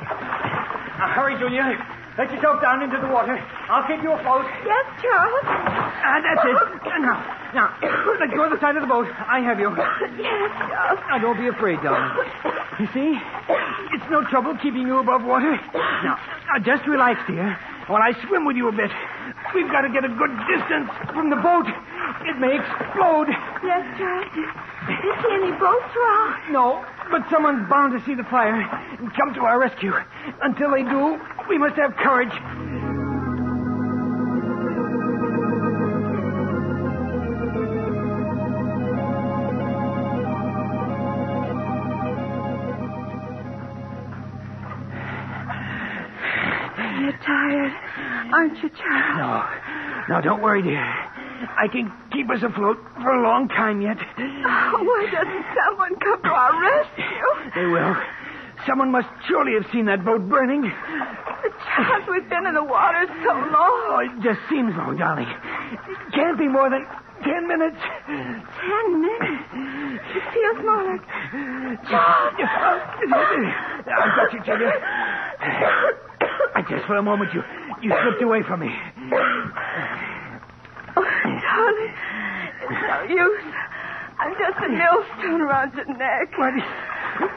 Now, 0.99 1.12
hurry, 1.14 1.38
Julia. 1.38 1.77
Let 2.18 2.33
yourself 2.33 2.61
down 2.61 2.83
into 2.83 2.99
the 2.99 3.07
water. 3.12 3.38
I'll 3.68 3.87
keep 3.87 4.03
you 4.03 4.11
afloat. 4.12 4.46
Yes, 4.66 4.85
Charles. 5.01 5.44
Ah, 5.46 6.18
that's 6.25 6.42
it. 6.42 6.59
Now, 7.01 7.37
now, 7.55 7.75
let's 8.21 8.33
go 8.35 8.49
to 8.49 8.55
the 8.55 8.61
side 8.61 8.77
of 8.77 8.83
the 8.83 8.89
boat. 8.89 9.07
I 9.27 9.41
have 9.41 9.59
you. 9.59 9.71
Now, 9.71 11.19
don't 11.19 11.39
be 11.39 11.49
afraid, 11.49 11.83
darling. 11.83 12.27
You 12.79 12.87
see? 12.95 13.19
It's 13.93 14.09
no 14.11 14.23
trouble 14.25 14.57
keeping 14.57 14.87
you 14.87 14.99
above 14.99 15.25
water. 15.25 15.59
Now, 15.75 16.19
now 16.47 16.59
just 16.63 16.87
relax, 16.87 17.21
dear, 17.27 17.59
while 17.89 18.03
I 18.03 18.13
swim 18.27 18.47
with 18.47 18.57
you 18.57 18.69
a 18.69 18.73
bit. 18.73 18.91
We've 19.55 19.71
got 19.71 19.83
to 19.83 19.91
get 19.91 20.05
a 20.05 20.09
good 20.09 20.31
distance 20.47 20.91
from 21.13 21.31
the 21.31 21.37
boat. 21.37 21.67
It 22.25 22.39
may 22.39 22.55
explode. 22.57 23.29
Yes, 23.65 23.83
Charles. 23.99 24.31
Do 24.35 24.41
you 24.93 25.15
see 25.23 25.35
any 25.35 25.53
boats 25.53 25.93
around? 25.97 26.53
No, 26.53 26.85
but 27.11 27.29
someone's 27.31 27.69
bound 27.69 27.99
to 27.99 28.05
see 28.07 28.15
the 28.15 28.25
fire 28.25 28.55
and 28.55 29.13
come 29.15 29.35
to 29.35 29.41
our 29.41 29.59
rescue. 29.59 29.93
Until 30.43 30.71
they 30.71 30.83
do, 30.83 31.19
we 31.49 31.59
must 31.59 31.77
have 31.77 31.97
courage. 31.97 32.33
Aren't 48.33 48.62
you, 48.62 48.71
Charles? 48.71 49.49
No, 50.09 50.16
no, 50.16 50.21
don't 50.23 50.43
worry, 50.43 50.62
dear. 50.62 50.83
I 50.83 51.69
can 51.73 51.93
keep 52.12 52.29
us 52.31 52.43
afloat 52.43 52.79
for 53.01 53.11
a 53.11 53.23
long 53.23 53.49
time 53.49 53.81
yet. 53.81 53.97
Oh, 53.99 54.83
why 54.85 55.07
doesn't 55.11 55.47
someone 55.57 55.97
come 55.97 56.23
to 56.23 56.29
our 56.29 56.61
rescue? 56.61 57.51
They 57.55 57.66
will. 57.66 57.97
Someone 58.66 58.90
must 58.93 59.09
surely 59.27 59.55
have 59.55 59.64
seen 59.73 59.87
that 59.87 60.05
boat 60.05 60.29
burning. 60.29 60.62
But, 60.62 61.53
Charles, 61.64 62.05
we've 62.11 62.29
been 62.29 62.47
in 62.47 62.53
the 62.55 62.62
water 62.64 63.07
so 63.25 63.33
long. 63.33 63.73
Oh, 63.88 64.01
it 64.05 64.21
just 64.23 64.40
seems 64.51 64.77
long, 64.77 64.99
darling. 64.99 65.27
It 65.27 66.12
can't 66.12 66.37
be 66.38 66.47
more 66.47 66.69
than 66.69 66.85
ten 67.25 67.49
minutes. 67.49 67.81
Ten 68.05 69.01
minutes. 69.01 69.49
It 70.12 70.25
feels 70.29 70.61
more 70.61 70.85
like... 70.93 71.05
Charles! 71.88 72.35
I've 73.88 74.12
got 74.16 74.33
you, 74.35 74.40
Julia. 74.45 74.73
Just 76.69 76.85
for 76.87 76.97
a 76.97 77.03
moment, 77.03 77.33
you 77.33 77.43
you 77.83 77.90
slipped 78.03 78.23
away 78.23 78.43
from 78.43 78.61
me. 78.61 78.71
Oh, 80.97 81.03
darling, 81.03 81.93
it's 82.62 82.83
no 82.88 83.03
use. 83.09 83.45
I'm 84.19 84.35
just 84.37 84.59
a 84.64 84.69
millstone 84.69 85.40
around 85.40 85.73
your 85.75 85.87
neck. 85.97 86.37
What, 86.37 86.53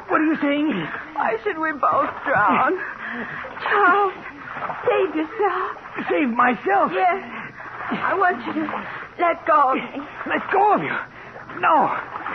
what 0.10 0.22
are 0.22 0.26
you 0.26 0.38
saying? 0.42 0.68
Why 1.16 1.38
should 1.44 1.58
we 1.58 1.72
both 1.74 2.12
drown? 2.26 2.74
Charles, 3.64 4.14
save 4.84 5.16
yourself. 5.16 5.72
Save 6.10 6.30
myself? 6.30 6.92
Yes. 6.94 7.24
I 7.94 8.16
want 8.18 8.44
you 8.48 8.54
to 8.54 8.88
let 9.20 9.46
go 9.46 9.72
of 9.72 9.76
me. 9.78 10.02
Let 10.28 10.42
go 10.52 10.74
of 10.76 10.82
you? 10.84 10.98
No. 11.62 11.88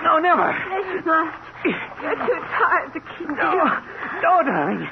No, 0.05 0.19
never. 0.21 0.49
Yes, 0.71 0.87
you 0.95 1.03
must. 1.05 1.37
You're 2.01 2.15
too 2.15 2.41
tired 2.55 2.93
to 2.95 3.01
keep 3.19 3.29
No. 3.29 3.51
me. 3.53 3.71
No, 4.23 4.43
darling. 4.47 4.89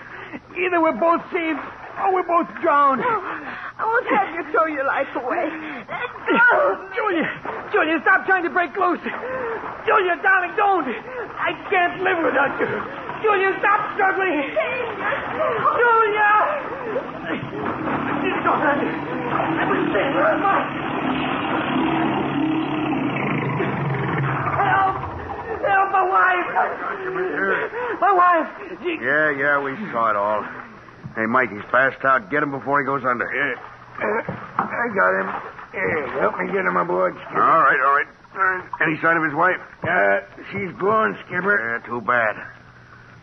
Either 0.59 0.81
we're 0.83 0.99
both 0.99 1.23
saved 1.33 1.61
or 1.97 2.13
we're 2.15 2.27
both 2.29 2.49
drowned. 2.61 3.01
Oh, 3.05 3.21
I 3.79 3.83
won't 3.85 4.09
have 4.13 4.29
you 4.35 4.43
throw 4.53 4.67
your 4.67 4.85
life 4.85 5.09
away. 5.17 5.49
Let 5.49 6.11
go. 6.51 6.89
Julia, 6.95 7.27
Julia, 7.73 7.99
stop 8.03 8.27
trying 8.27 8.45
to 8.45 8.51
break 8.51 8.77
loose. 8.77 9.01
Julia, 9.87 10.17
darling, 10.23 10.53
don't. 10.57 10.87
I 10.89 11.53
can't 11.71 12.03
live 12.03 12.19
without 12.25 12.53
you. 12.61 12.69
Julia, 13.23 13.57
stop 13.61 13.81
struggling. 13.97 14.45
Julia! 15.77 16.33
It's 17.33 18.47
all 18.47 18.61
right. 18.61 18.77
I 18.77 19.65
will 19.71 19.87
save 19.89 20.13
her. 20.13 20.37
Help! 24.61 24.97
Help, 25.65 25.89
my 25.93 26.05
wife! 26.05 26.49
My 28.01 28.13
wife! 28.13 28.49
She... 28.83 28.99
Yeah, 29.01 29.31
yeah, 29.31 29.59
we 29.63 29.75
saw 29.93 30.11
it 30.11 30.17
all. 30.17 30.45
Hey, 31.17 31.25
Mike, 31.27 31.51
he's 31.51 31.65
passed 31.73 32.05
out. 32.05 32.31
Get 32.31 32.43
him 32.43 32.51
before 32.53 32.79
he 32.81 32.87
goes 32.87 33.03
under. 33.05 33.25
Yeah. 33.25 33.57
I 33.99 34.89
got 34.95 35.13
him. 35.17 35.53
Here, 35.73 36.21
help 36.21 36.39
me 36.39 36.47
get 36.53 36.65
him 36.65 36.77
aboard, 36.77 37.15
Skipper. 37.17 37.43
All 37.43 37.63
right, 37.63 37.81
all 37.81 37.97
right. 37.97 38.07
Any 38.83 39.01
sign 39.01 39.17
of 39.17 39.25
his 39.25 39.33
wife? 39.35 39.57
Uh, 39.83 40.21
she's 40.53 40.71
gone, 40.79 41.17
Skipper. 41.27 41.81
Yeah, 41.81 41.87
too 41.89 42.03
bad. 42.03 42.37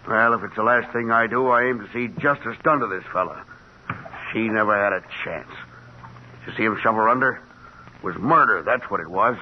Well, 0.07 0.33
if 0.33 0.43
it's 0.43 0.55
the 0.55 0.63
last 0.63 0.91
thing 0.91 1.11
I 1.11 1.27
do, 1.27 1.47
I 1.49 1.65
aim 1.65 1.79
to 1.79 1.87
see 1.93 2.07
justice 2.19 2.57
done 2.63 2.79
to 2.79 2.87
this 2.87 3.03
fella. 3.13 3.45
She 4.33 4.49
never 4.49 4.73
had 4.75 4.91
a 4.91 5.01
chance. 5.23 5.49
Did 6.45 6.51
You 6.51 6.57
see 6.57 6.63
him 6.63 6.77
shove 6.81 6.95
her 6.95 7.07
under? 7.07 7.41
It 7.97 8.03
was 8.03 8.15
murder, 8.17 8.63
that's 8.63 8.89
what 8.89 8.99
it 8.99 9.07
was. 9.09 9.37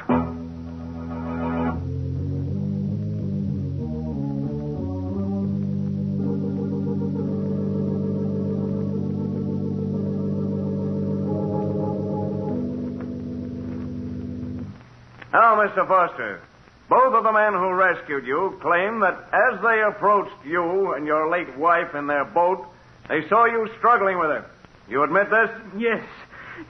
Mr. 15.61 15.87
Foster, 15.87 16.41
both 16.89 17.13
of 17.13 17.23
the 17.23 17.31
men 17.31 17.53
who 17.53 17.71
rescued 17.73 18.25
you 18.25 18.57
claim 18.61 18.99
that 19.01 19.13
as 19.31 19.61
they 19.61 19.81
approached 19.83 20.43
you 20.43 20.93
and 20.93 21.05
your 21.05 21.29
late 21.29 21.55
wife 21.55 21.93
in 21.93 22.07
their 22.07 22.25
boat, 22.25 22.65
they 23.07 23.27
saw 23.29 23.45
you 23.45 23.69
struggling 23.77 24.17
with 24.17 24.29
her. 24.29 24.49
You 24.89 25.03
admit 25.03 25.29
this? 25.29 25.49
Yes. 25.77 26.03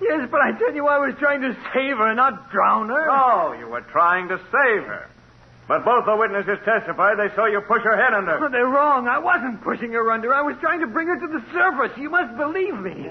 Yes, 0.01 0.27
but 0.29 0.41
I 0.41 0.51
tell 0.59 0.75
you, 0.75 0.87
I 0.87 0.99
was 0.99 1.15
trying 1.19 1.41
to 1.41 1.55
save 1.73 1.97
her, 1.97 2.13
not 2.13 2.51
drown 2.51 2.89
her. 2.89 3.09
Oh, 3.09 3.53
you 3.57 3.67
were 3.67 3.81
trying 3.81 4.27
to 4.27 4.37
save 4.37 4.83
her. 4.83 5.07
But 5.67 5.85
both 5.85 6.05
the 6.05 6.15
witnesses 6.17 6.59
testified 6.65 7.15
they 7.17 7.33
saw 7.33 7.45
you 7.45 7.61
push 7.61 7.81
her 7.83 7.95
head 7.95 8.13
under. 8.13 8.43
Oh, 8.43 8.49
they're 8.49 8.67
wrong. 8.67 9.07
I 9.07 9.19
wasn't 9.19 9.63
pushing 9.63 9.93
her 9.93 10.11
under. 10.11 10.33
I 10.33 10.41
was 10.41 10.57
trying 10.59 10.81
to 10.81 10.87
bring 10.87 11.07
her 11.07 11.17
to 11.17 11.27
the 11.27 11.41
surface. 11.53 11.97
You 11.97 12.09
must 12.09 12.35
believe 12.35 12.75
me. 12.75 13.07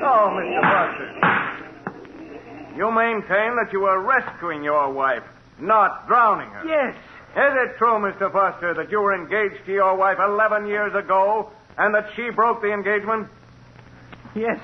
Oh, 0.00 0.32
Mr. 0.32 0.60
Foster. 0.62 1.67
You 2.78 2.92
maintain 2.92 3.56
that 3.56 3.72
you 3.72 3.80
were 3.80 4.00
rescuing 4.00 4.62
your 4.62 4.92
wife, 4.92 5.24
not 5.58 6.06
drowning 6.06 6.48
her. 6.50 6.64
Yes. 6.64 6.94
Is 7.34 7.52
it 7.66 7.76
true, 7.76 7.98
Mr. 7.98 8.30
Foster, 8.30 8.72
that 8.72 8.88
you 8.88 9.00
were 9.00 9.16
engaged 9.16 9.66
to 9.66 9.72
your 9.72 9.96
wife 9.96 10.18
11 10.24 10.68
years 10.68 10.94
ago 10.94 11.50
and 11.76 11.92
that 11.92 12.06
she 12.14 12.30
broke 12.30 12.62
the 12.62 12.72
engagement? 12.72 13.26
Yes, 14.36 14.60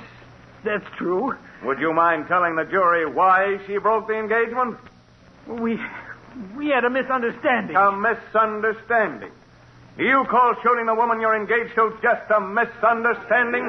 that's 0.64 0.85
true. 0.96 1.35
Would 1.64 1.81
you 1.81 1.92
mind 1.92 2.29
telling 2.29 2.55
the 2.55 2.62
jury 2.62 3.05
why 3.05 3.59
she 3.66 3.79
broke 3.79 4.07
the 4.07 4.14
engagement? 4.14 4.79
We 5.48 5.81
we 6.57 6.68
had 6.68 6.85
a 6.85 6.90
misunderstanding. 6.90 7.74
A 7.74 7.90
misunderstanding. 7.90 9.33
Do 9.98 10.05
you 10.05 10.24
call 10.31 10.55
shooting 10.62 10.87
the 10.87 10.94
woman 10.94 11.20
you're 11.20 11.35
engaged 11.35 11.74
to 11.74 11.98
just 12.00 12.31
a 12.31 12.40
misunderstanding? 12.40 13.64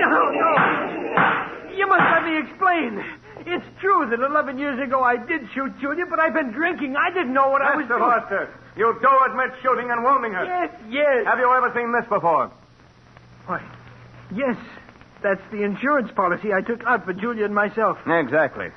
No, 0.00 0.08
no. 0.08 1.76
You 1.76 1.86
must 1.86 2.04
let 2.12 2.24
me 2.24 2.38
explain. 2.38 3.04
It's 3.46 3.64
true 3.80 4.08
that 4.08 4.20
11 4.20 4.58
years 4.58 4.80
ago 4.80 5.02
I 5.02 5.16
did 5.16 5.48
shoot 5.54 5.78
Julia, 5.80 6.06
but 6.08 6.18
I've 6.18 6.34
been 6.34 6.52
drinking. 6.52 6.96
I 6.96 7.10
didn't 7.12 7.34
know 7.34 7.50
what 7.50 7.62
I 7.62 7.76
was 7.76 7.84
Mr. 7.86 7.88
doing. 7.88 8.00
Foster, 8.00 8.48
you 8.76 8.96
do 9.00 9.08
admit 9.30 9.50
shooting 9.62 9.90
and 9.90 10.02
wounding 10.02 10.32
her. 10.32 10.44
Yes, 10.44 10.70
yes. 10.88 11.26
Have 11.26 11.38
you 11.38 11.52
ever 11.52 11.72
seen 11.74 11.92
this 11.92 12.08
before? 12.08 12.50
Why, 13.46 13.62
yes. 14.34 14.56
That's 15.22 15.40
the 15.50 15.62
insurance 15.62 16.10
policy 16.12 16.52
I 16.52 16.60
took 16.60 16.84
out 16.84 17.04
for 17.04 17.14
Julia 17.14 17.46
and 17.46 17.54
myself. 17.54 17.98
Exactly. 18.06 18.68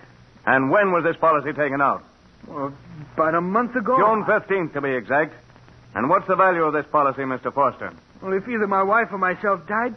And 0.46 0.72
when 0.72 0.92
was 0.94 1.04
this 1.04 1.18
policy 1.18 1.52
taken 1.52 1.82
out? 1.82 2.04
Well, 2.48 2.74
about 3.16 3.36
a 3.36 3.42
month 3.42 3.76
ago. 3.76 3.98
June 3.98 4.24
15th, 4.24 4.74
to 4.74 4.82
be 4.82 4.92
exact. 4.92 5.34
And 5.94 6.10
what's 6.10 6.28
the 6.28 6.36
value 6.36 6.64
of 6.64 6.74
this 6.74 6.86
policy, 6.90 7.24
Mr. 7.24 7.54
Foster? 7.54 7.94
Well, 8.22 8.34
if 8.34 8.48
either 8.48 8.68
my 8.68 8.84
wife 8.84 9.10
or 9.12 9.18
myself 9.18 9.68
died, 9.68 9.96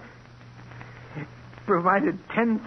provided 1.71 2.19
$10,000 2.35 2.67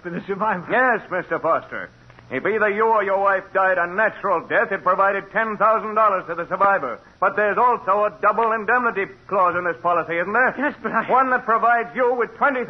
for 0.00 0.08
the 0.08 0.24
survivor. 0.26 0.64
Yes, 0.72 1.04
Mr. 1.12 1.36
Foster. 1.42 1.90
If 2.32 2.40
either 2.40 2.70
you 2.72 2.88
or 2.88 3.04
your 3.04 3.20
wife 3.20 3.44
died 3.52 3.76
a 3.76 3.86
natural 3.86 4.48
death, 4.48 4.72
it 4.72 4.82
provided 4.82 5.28
$10,000 5.28 5.60
to 5.60 6.34
the 6.34 6.48
survivor. 6.48 6.98
But 7.20 7.36
there's 7.36 7.58
also 7.58 8.08
a 8.08 8.16
double 8.22 8.52
indemnity 8.52 9.12
clause 9.28 9.54
in 9.60 9.64
this 9.68 9.76
policy, 9.82 10.16
isn't 10.16 10.32
there? 10.32 10.54
Yes, 10.56 10.72
but 10.82 10.90
I. 10.90 11.04
One 11.04 11.28
that 11.36 11.44
provides 11.44 11.92
you 11.94 12.16
with 12.16 12.30
$20,000 12.40 12.64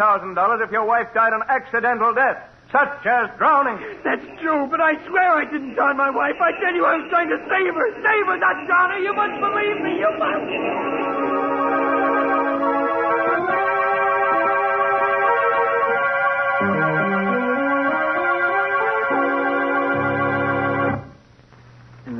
if 0.66 0.72
your 0.72 0.84
wife 0.84 1.06
died 1.14 1.32
an 1.32 1.46
accidental 1.46 2.12
death, 2.12 2.42
such 2.72 3.06
as 3.06 3.30
drowning. 3.38 3.78
That's 4.02 4.26
true, 4.42 4.66
but 4.66 4.80
I 4.80 4.98
swear 5.06 5.38
I 5.38 5.44
didn't 5.44 5.78
drown 5.78 5.96
my 5.96 6.10
wife. 6.10 6.34
I 6.42 6.50
tell 6.58 6.74
you, 6.74 6.84
I 6.84 6.98
was 6.98 7.06
trying 7.10 7.30
to 7.30 7.38
save 7.46 7.74
her. 7.78 7.88
Save 8.02 8.26
her, 8.26 8.36
not 8.42 8.66
drown 8.66 8.90
her. 8.90 8.98
You 8.98 9.14
must 9.14 9.38
believe 9.38 9.78
me. 9.86 10.02
You 10.02 10.10
must. 10.18 11.13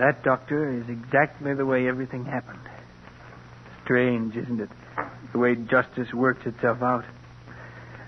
That, 0.05 0.23
Doctor, 0.23 0.69
is 0.69 0.87
exactly 0.91 1.55
the 1.55 1.65
way 1.65 1.89
everything 1.89 2.27
happened. 2.27 2.61
Strange, 3.85 4.37
isn't 4.37 4.61
it? 4.61 4.69
The 5.33 5.39
way 5.39 5.55
justice 5.55 6.13
works 6.13 6.45
itself 6.45 6.83
out. 6.83 7.07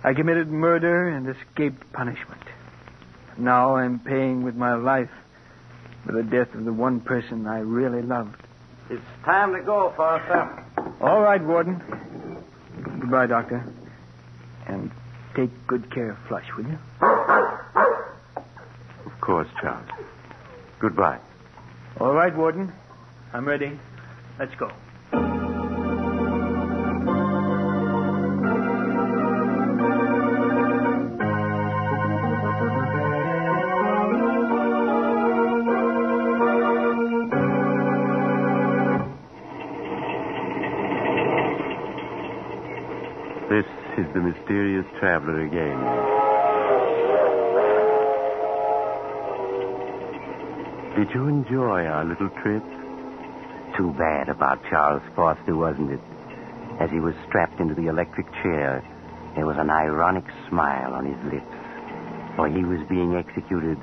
I 0.05 0.13
committed 0.13 0.49
murder 0.49 1.09
and 1.09 1.27
escaped 1.27 1.91
punishment. 1.95 2.43
Now 3.39 3.77
I'm 3.77 3.99
paying 3.99 4.43
with 4.45 4.55
my 4.55 4.75
life 4.75 5.09
for 6.05 6.13
the 6.13 6.23
death 6.23 6.55
of 6.55 6.67
the 6.67 6.73
one 6.73 7.01
person 7.01 7.47
I 7.47 7.61
really 7.61 8.03
loved. 8.03 8.43
It's 8.91 9.03
time 9.25 9.55
to 9.55 9.63
go, 9.63 9.95
Foster. 9.97 10.65
All 11.01 11.23
right, 11.23 11.43
Warden. 11.43 11.83
Goodbye, 13.01 13.27
Doctor. 13.27 13.65
And 14.67 14.91
take 15.35 15.67
good 15.67 15.91
care 15.91 16.11
of 16.11 16.19
Flush, 16.29 16.47
will 16.59 16.67
you? 16.67 16.79
Of 19.07 19.19
course, 19.23 19.49
Charles. 19.63 19.89
Goodbye. 20.79 21.21
All 21.99 22.13
right, 22.13 22.37
Warden. 22.37 22.73
I'm 23.33 23.49
ready. 23.49 23.79
Let's 24.39 24.55
go. 24.57 24.69
This 43.49 43.65
is 43.97 44.13
the 44.13 44.21
mysterious 44.21 44.85
traveler 45.01 45.47
again. 45.47 46.16
Did 50.97 51.11
you 51.13 51.29
enjoy 51.29 51.85
our 51.85 52.07
little 52.07 52.31
trip? 52.41 52.65
Too 53.77 53.93
bad 53.99 54.31
about 54.31 54.65
Charles 54.71 55.03
Foster, 55.15 55.55
wasn't 55.55 55.93
it? 55.93 56.01
As 56.81 56.91
he 56.91 57.01
was 57.01 57.15
strapped 57.29 57.61
into 57.61 57.75
the 57.75 57.89
electric 57.89 58.25
chair, 58.43 58.83
there 59.35 59.45
was 59.45 59.59
an 59.59 59.69
ironic 59.69 60.25
smile 60.49 60.95
on 60.95 61.05
his 61.05 61.21
lips, 61.31 61.53
for 62.35 62.49
he 62.49 62.65
was 62.65 62.81
being 62.89 63.15
executed 63.15 63.77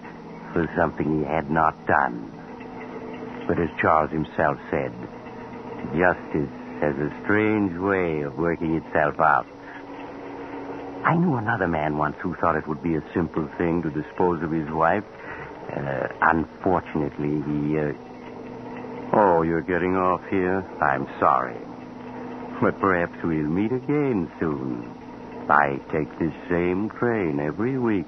for 0.53 0.67
something 0.75 1.19
he 1.19 1.23
had 1.23 1.51
not 1.51 1.77
done. 1.85 2.33
But 3.47 3.59
as 3.59 3.69
Charles 3.79 4.09
himself 4.09 4.57
said, 4.71 4.91
justice 5.93 6.49
has 6.81 6.97
a 6.97 7.13
strange 7.21 7.77
way 7.77 8.21
of 8.21 8.39
working 8.39 8.73
itself 8.73 9.19
out. 9.19 9.45
I 11.05 11.15
knew 11.15 11.35
another 11.35 11.67
man 11.67 11.97
once 11.97 12.15
who 12.23 12.33
thought 12.41 12.55
it 12.55 12.67
would 12.67 12.81
be 12.81 12.95
a 12.95 13.03
simple 13.13 13.47
thing 13.59 13.83
to 13.83 13.91
dispose 13.91 14.41
of 14.41 14.49
his 14.49 14.69
wife. 14.71 15.03
Uh, 15.75 16.07
unfortunately, 16.21 17.41
he. 17.41 17.79
Uh... 17.79 17.93
Oh, 19.15 19.41
you're 19.41 19.61
getting 19.61 19.95
off 19.95 20.21
here? 20.29 20.59
I'm 20.81 21.07
sorry. 21.19 21.57
But 22.61 22.79
perhaps 22.79 23.15
we'll 23.23 23.47
meet 23.47 23.71
again 23.71 24.31
soon. 24.39 24.89
I 25.49 25.79
take 25.91 26.09
this 26.19 26.33
same 26.49 26.89
train 26.89 27.39
every 27.39 27.77
week 27.77 28.05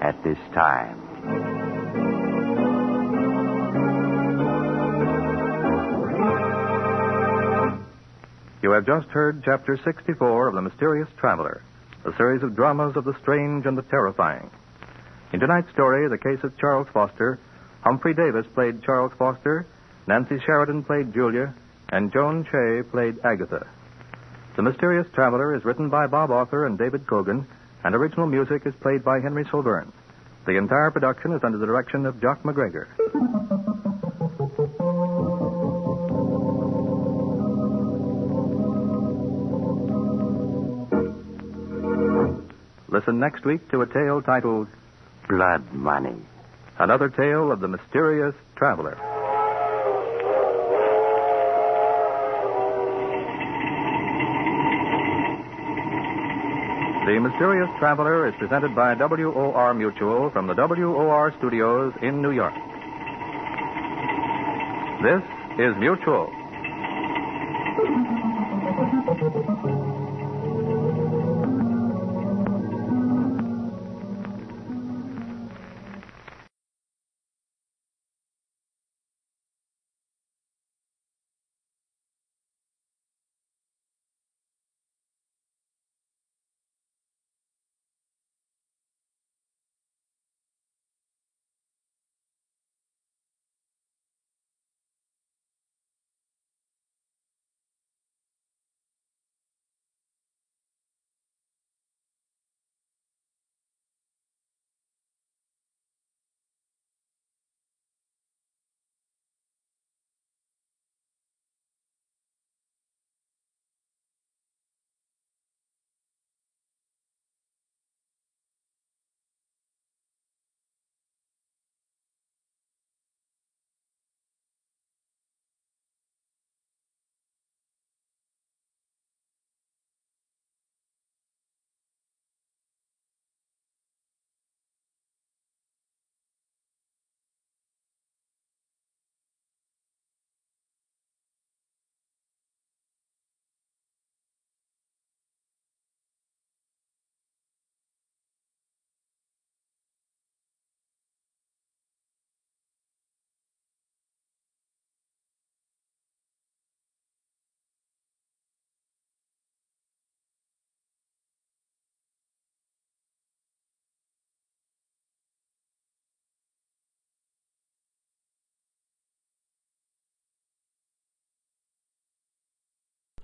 at 0.00 0.22
this 0.22 0.38
time. 0.54 1.02
You 8.62 8.70
have 8.72 8.86
just 8.86 9.08
heard 9.08 9.42
Chapter 9.44 9.78
64 9.84 10.48
of 10.48 10.54
The 10.54 10.62
Mysterious 10.62 11.08
Traveler, 11.18 11.62
a 12.04 12.16
series 12.16 12.42
of 12.42 12.56
dramas 12.56 12.96
of 12.96 13.04
the 13.04 13.14
strange 13.22 13.64
and 13.64 13.78
the 13.78 13.82
terrifying. 13.82 14.50
In 15.36 15.40
tonight's 15.40 15.70
story, 15.70 16.08
the 16.08 16.16
case 16.16 16.42
of 16.44 16.56
Charles 16.56 16.88
Foster, 16.94 17.38
Humphrey 17.82 18.14
Davis 18.14 18.46
played 18.54 18.82
Charles 18.82 19.12
Foster, 19.18 19.66
Nancy 20.06 20.40
Sheridan 20.46 20.82
played 20.82 21.12
Julia, 21.12 21.52
and 21.90 22.10
Joan 22.10 22.46
Shea 22.50 22.82
played 22.90 23.18
Agatha. 23.22 23.66
The 24.56 24.62
Mysterious 24.62 25.06
Traveler 25.12 25.54
is 25.54 25.62
written 25.62 25.90
by 25.90 26.06
Bob 26.06 26.30
Arthur 26.30 26.64
and 26.64 26.78
David 26.78 27.06
Kogan, 27.06 27.44
and 27.84 27.94
original 27.94 28.26
music 28.26 28.62
is 28.64 28.72
played 28.80 29.04
by 29.04 29.20
Henry 29.20 29.44
Sylvern. 29.50 29.92
The 30.46 30.56
entire 30.56 30.90
production 30.90 31.32
is 31.32 31.44
under 31.44 31.58
the 31.58 31.66
direction 31.66 32.06
of 32.06 32.18
Jock 32.18 32.42
MacGregor. 32.42 32.88
Listen 42.88 43.20
next 43.20 43.44
week 43.44 43.70
to 43.70 43.82
a 43.82 43.86
tale 43.86 44.22
titled 44.22 44.68
Blood 45.28 45.72
money. 45.72 46.14
Another 46.78 47.08
Tale 47.08 47.50
of 47.50 47.60
the 47.60 47.66
Mysterious 47.66 48.34
Traveler. 48.54 48.96
The 57.06 57.20
Mysterious 57.20 57.68
Traveler 57.78 58.28
is 58.28 58.34
presented 58.38 58.74
by 58.74 58.94
WOR 58.94 59.74
Mutual 59.74 60.30
from 60.30 60.46
the 60.46 60.54
WOR 60.54 61.34
studios 61.38 61.92
in 62.02 62.22
New 62.22 62.30
York. 62.30 62.54
This 65.02 65.22
is 65.58 65.76
Mutual. 65.76 66.32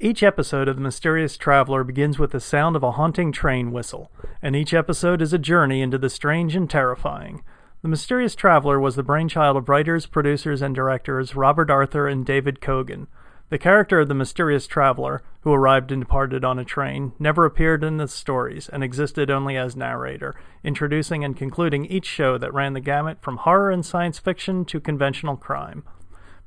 Each 0.05 0.25
episode 0.25 0.67
of 0.67 0.75
The 0.75 0.83
Mysterious 0.83 1.37
Traveler 1.37 1.85
begins 1.85 2.19
with 2.19 2.33
the 2.33 2.41
sound 2.41 2.75
of 2.75 2.83
a 2.83 2.91
haunting 2.91 3.31
train 3.31 3.71
whistle, 3.71 4.11
and 4.43 4.57
each 4.57 4.75
episode 4.75 5.23
is 5.23 5.33
a 5.33 5.39
journey 5.39 5.81
into 5.81 5.97
the 5.97 6.11
strange 6.11 6.57
and 6.57 6.69
terrifying. 6.69 7.45
The 7.83 7.89
Mysterious 7.89 8.35
Traveler 8.35 8.81
was 8.81 8.97
the 8.97 9.05
brainchild 9.05 9.57
of 9.57 9.69
writers, 9.69 10.07
producers, 10.07 10.61
and 10.61 10.75
directors 10.75 11.37
Robert 11.37 11.71
Arthur 11.71 12.09
and 12.09 12.27
David 12.27 12.61
Kogan. 12.61 13.07
The 13.51 13.59
character 13.59 14.01
of 14.01 14.09
the 14.09 14.15
mysterious 14.15 14.67
traveler, 14.67 15.23
who 15.43 15.53
arrived 15.53 15.93
and 15.93 16.03
departed 16.03 16.45
on 16.45 16.59
a 16.59 16.65
train, 16.65 17.13
never 17.21 17.45
appeared 17.45 17.85
in 17.85 17.99
the 17.99 18.09
stories 18.09 18.69
and 18.69 18.83
existed 18.83 19.31
only 19.31 19.57
as 19.57 19.77
narrator, 19.77 20.35
introducing 20.65 21.23
and 21.23 21.37
concluding 21.37 21.87
each 21.87 22.07
show 22.07 22.39
that 22.39 22.53
ran 22.53 22.73
the 22.73 22.81
gamut 22.81 23.19
from 23.21 23.37
horror 23.37 23.71
and 23.71 23.87
science 23.87 24.19
fiction 24.19 24.65
to 24.65 24.81
conventional 24.81 25.37
crime. 25.37 25.85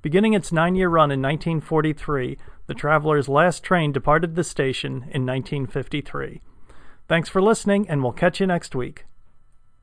Beginning 0.02 0.34
its 0.34 0.52
nine 0.52 0.76
year 0.76 0.88
run 0.88 1.10
in 1.10 1.20
1943, 1.20 2.38
the 2.68 2.74
Traveler's 2.74 3.30
last 3.30 3.64
train 3.64 3.92
departed 3.92 4.36
the 4.36 4.44
station 4.44 4.94
in 5.12 5.26
1953. 5.26 6.42
Thanks 7.08 7.30
for 7.30 7.42
listening, 7.42 7.88
and 7.88 8.02
we'll 8.02 8.12
catch 8.12 8.40
you 8.40 8.48
next 8.48 8.76
week. 8.76 9.06